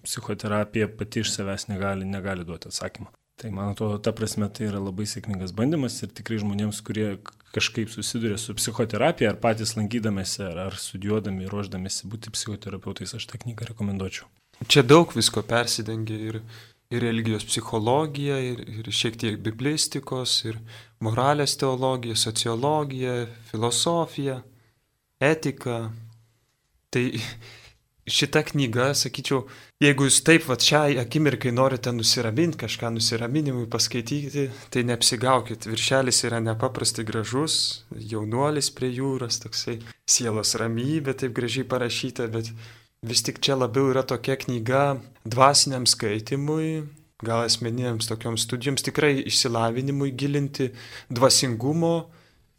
psichoterapija 0.06 0.90
pati 0.98 1.24
iš 1.24 1.34
savęs 1.36 1.68
negali, 1.70 2.08
negali 2.08 2.46
duoti 2.48 2.70
atsakymą. 2.72 3.12
Tai 3.38 3.50
man 3.54 3.70
atrodo, 3.70 4.00
ta 4.02 4.10
prasme 4.10 4.48
tai 4.50 4.66
yra 4.66 4.80
labai 4.82 5.06
sėkmingas 5.06 5.52
bandymas 5.54 6.00
ir 6.02 6.10
tikrai 6.10 6.40
žmonėms, 6.42 6.80
kurie 6.86 7.12
kažkaip 7.54 7.90
susiduria 7.92 8.38
su 8.40 8.54
psichoterapija, 8.58 9.30
ar 9.30 9.38
patys 9.42 9.76
lankydamėsi, 9.78 10.42
ar, 10.48 10.58
ar 10.66 10.78
studijuodami, 10.78 11.46
ruoždamėsi 11.50 12.10
būti 12.10 12.32
psichoterapeutais, 12.34 13.14
aš 13.14 13.28
tą 13.30 13.38
knygą 13.44 13.70
rekomenduočiau. 13.70 14.26
Čia 14.66 14.82
daug 14.82 15.14
visko 15.14 15.44
persidengia 15.46 16.18
ir 16.18 16.40
ir 16.90 17.02
religijos 17.04 17.44
psichologija, 17.44 18.38
ir, 18.40 18.62
ir 18.80 18.88
šiek 18.94 19.18
tiek 19.20 19.38
biblistikos, 19.44 20.38
ir 20.48 20.58
moralės 21.04 21.58
teologija, 21.60 22.16
sociologija, 22.16 23.26
filosofija, 23.50 24.40
etika. 25.20 25.82
Tai 26.88 27.04
šita 28.08 28.40
knyga, 28.48 28.86
sakyčiau, 28.96 29.42
jeigu 29.82 30.06
jūs 30.08 30.22
taip 30.24 30.46
va 30.48 30.56
šiai 30.56 30.96
akimirkai 31.02 31.52
norite 31.52 31.92
nusiraminti, 31.92 32.56
kažką 32.64 32.94
nusiraminimui 32.94 33.68
paskaityti, 33.70 34.48
tai 34.72 34.84
neapsigaukit. 34.88 35.68
Viršelis 35.68 36.22
yra 36.24 36.40
nepaprastai 36.40 37.04
gražus, 37.08 37.84
jaunuolis 37.92 38.72
prie 38.72 38.94
jūros, 38.96 39.42
toksai 39.44 39.78
sielos 40.08 40.56
ramybė, 40.56 41.18
taip 41.20 41.36
gražiai 41.36 41.68
parašyta, 41.68 42.30
bet 42.32 42.48
vis 43.02 43.22
tik 43.22 43.40
čia 43.44 43.56
labiau 43.58 43.92
yra 43.92 44.02
tokia 44.02 44.36
knyga 44.36 44.98
dvasiniam 45.24 45.86
skaitimui, 45.86 46.84
gal 47.22 47.46
asmeniniams 47.46 48.10
tokioms 48.10 48.46
studijoms, 48.46 48.84
tikrai 48.86 49.16
išsilavinimui 49.26 50.12
gilinti 50.18 50.70
dvasingumo 51.10 51.96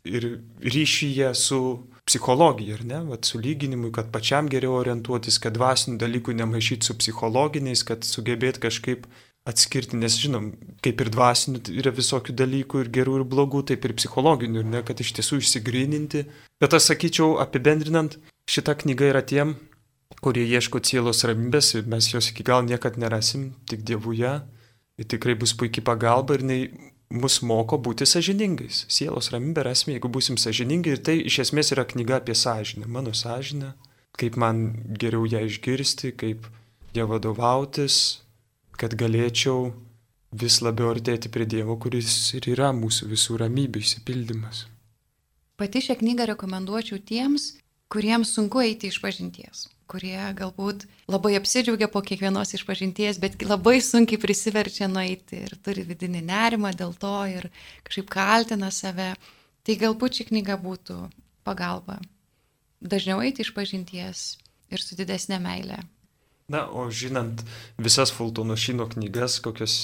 ir 0.08 0.40
ryšyje 0.64 1.34
su 1.36 1.62
psichologija, 2.10 2.76
ar 2.80 2.86
ne, 2.86 3.00
Vat 3.12 3.26
su 3.26 3.40
lyginimui, 3.40 3.92
kad 3.94 4.12
pačiam 4.12 4.50
geriau 4.50 4.80
orientuotis, 4.80 5.38
kad 5.44 5.54
dvasinių 5.54 6.00
dalykų 6.02 6.34
nemaišyti 6.40 6.88
su 6.88 6.96
psichologiniais, 6.98 7.84
kad 7.86 8.08
sugebėt 8.08 8.58
kažkaip 8.64 9.06
atskirti, 9.50 9.98
nes 10.00 10.18
žinom, 10.18 10.52
kaip 10.84 11.04
ir 11.04 11.12
dvasinių 11.14 11.62
yra 11.80 11.94
visokių 11.96 12.34
dalykų 12.42 12.84
ir 12.84 12.92
gerų 12.98 13.20
ir 13.20 13.28
blogų, 13.30 13.64
taip 13.72 13.86
ir 13.86 13.96
psichologinių, 14.00 14.64
ir 14.64 14.72
ne, 14.74 14.82
kad 14.88 15.00
iš 15.04 15.14
tiesų 15.20 15.42
išsigryninti. 15.44 16.26
Bet 16.62 16.76
aš 16.76 16.92
sakyčiau, 16.92 17.38
apibendrinant, 17.44 18.18
šita 18.50 18.76
knyga 18.82 19.12
yra 19.14 19.22
tiem, 19.22 19.56
kurie 20.18 20.46
ieško 20.50 20.82
cielos 20.84 21.24
ramybės 21.28 21.74
ir 21.78 21.90
mes 21.90 22.10
jos 22.12 22.32
iki 22.32 22.44
gal 22.46 22.66
niekad 22.66 22.98
nerasim, 22.98 23.54
tik 23.70 23.86
Dievuje. 23.88 24.40
Ir 25.00 25.08
tikrai 25.08 25.36
bus 25.40 25.54
puikiai 25.56 25.86
pagalba 25.86 26.36
ir 26.36 26.42
jinai 26.44 26.62
mus 27.16 27.40
moko 27.46 27.78
būti 27.80 28.08
sažiningais. 28.10 28.84
Sielos 28.92 29.32
ramybę 29.32 29.64
rasime, 29.64 29.96
jeigu 29.96 30.12
busim 30.12 30.38
sažiningi. 30.38 30.98
Ir 30.98 31.04
tai 31.06 31.20
iš 31.24 31.40
esmės 31.46 31.72
yra 31.76 31.86
knyga 31.88 32.20
apie 32.20 32.36
sąžinę, 32.36 32.90
mano 32.92 33.14
sąžinę, 33.16 33.74
kaip 34.20 34.36
man 34.36 34.66
geriau 35.00 35.24
ją 35.30 35.46
išgirsti, 35.48 36.12
kaip 36.20 36.50
ją 36.98 37.08
vadovautis, 37.08 38.20
kad 38.76 38.98
galėčiau 39.00 39.72
vis 40.36 40.60
labiau 40.62 40.92
artėti 40.92 41.32
prie 41.32 41.48
Dievo, 41.48 41.80
kuris 41.80 42.34
ir 42.36 42.52
yra 42.52 42.74
mūsų 42.76 43.10
visų 43.16 43.40
ramybė 43.40 43.80
išsipildymas. 43.80 44.68
Pati 45.56 45.80
šią 45.84 45.96
knygą 46.04 46.28
rekomenduočiau 46.34 47.00
tiems, 47.00 47.54
kuriems 47.92 48.36
sunku 48.36 48.62
eiti 48.68 48.92
iš 48.92 49.00
pažinties 49.04 49.70
kurie 49.90 50.20
galbūt 50.38 50.86
labai 51.10 51.34
apsidžiaugia 51.40 51.90
po 51.92 52.04
kiekvienos 52.06 52.54
išpažinties, 52.58 53.18
bet 53.24 53.42
labai 53.46 53.80
sunkiai 53.82 54.22
prisiverčia 54.22 54.88
nueiti 54.92 55.44
ir 55.48 55.58
turi 55.66 55.88
vidinį 55.88 56.22
nerimą 56.30 56.76
dėl 56.78 56.94
to 57.02 57.16
ir 57.32 57.50
kažkaip 57.88 58.14
kaltina 58.14 58.72
save. 58.74 59.12
Tai 59.66 59.76
galbūt 59.82 60.22
ši 60.22 60.30
knyga 60.30 60.56
būtų 60.62 61.02
pagalba 61.46 62.00
dažniau 62.82 63.22
eiti 63.24 63.44
iš 63.44 63.52
pažinties 63.56 64.38
ir 64.72 64.84
su 64.84 64.96
didesnė 64.96 65.40
meilė. 65.44 65.82
Na, 66.50 66.66
o 66.66 66.88
žinant 66.90 67.44
visas 67.78 68.12
Fultono 68.14 68.56
Šino 68.58 68.88
knygas, 68.90 69.38
kokios 69.44 69.76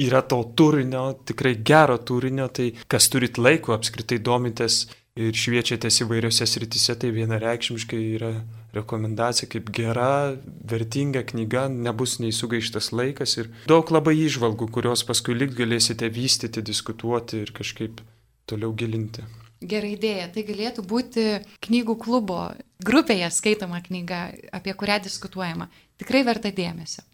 yra 0.00 0.22
to 0.26 0.40
turinio, 0.56 1.12
tikrai 1.28 1.54
gero 1.62 1.98
turinio, 1.98 2.48
tai 2.48 2.72
kas 2.90 3.06
turit 3.12 3.38
laiko 3.38 3.76
apskritai 3.76 4.18
domitės 4.18 4.86
ir 5.14 5.36
šviečiatės 5.36 6.02
įvairiose 6.02 6.48
srityse, 6.48 6.96
tai 6.98 7.12
vienareikšmiškai 7.14 8.02
yra 8.16 8.32
rekomendacija 8.72 9.48
kaip 9.52 9.68
gera, 9.74 10.34
vertinga 10.68 11.22
knyga, 11.28 11.66
nebus 11.68 12.18
nei 12.22 12.32
sugaištas 12.32 12.90
laikas 12.96 13.36
ir 13.38 13.52
daug 13.68 13.92
labai 13.92 14.16
išvalgų, 14.24 14.70
kurios 14.72 15.04
paskui 15.08 15.36
lyg 15.36 15.54
galėsite 15.58 16.08
vystyti, 16.12 16.64
diskutuoti 16.64 17.44
ir 17.44 17.52
kažkaip 17.56 18.00
toliau 18.48 18.72
gilinti. 18.76 19.24
Gera 19.62 19.86
idėja. 19.86 20.26
Tai 20.34 20.42
galėtų 20.48 20.82
būti 20.88 21.24
knygų 21.62 21.94
klubo 22.02 22.40
grupėje 22.82 23.28
skaitoma 23.30 23.78
knyga, 23.84 24.24
apie 24.50 24.74
kurią 24.74 24.98
diskutuojama. 25.04 25.68
Tikrai 26.02 26.24
verta 26.26 26.50
dėmesio. 26.50 27.04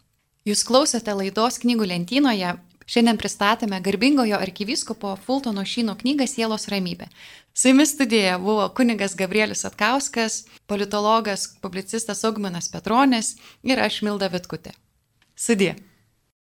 Jūs 0.48 0.64
klausėte 0.64 1.12
laidos 1.12 1.60
knygų 1.60 1.90
lentynoje. 1.90 2.54
Šiandien 2.88 3.18
pristatėme 3.20 3.82
garbingojo 3.84 4.38
arkiviskopo 4.40 5.12
Fultono 5.26 5.64
Šino 5.68 5.92
knygą 6.00 6.24
Sielos 6.30 6.68
ramybė. 6.72 7.10
Su 7.52 7.68
jumis 7.68 7.92
studijoje 7.92 8.38
buvo 8.40 8.68
kunigas 8.72 9.16
Gabrielis 9.18 9.66
Atkauskas, 9.68 10.46
politologas, 10.66 11.44
publicistas 11.60 12.24
Augminas 12.24 12.70
Petronis 12.72 13.34
ir 13.62 13.82
aš 13.84 14.00
Milda 14.08 14.30
Vitkutė. 14.32 14.72
Sudė. 15.36 15.74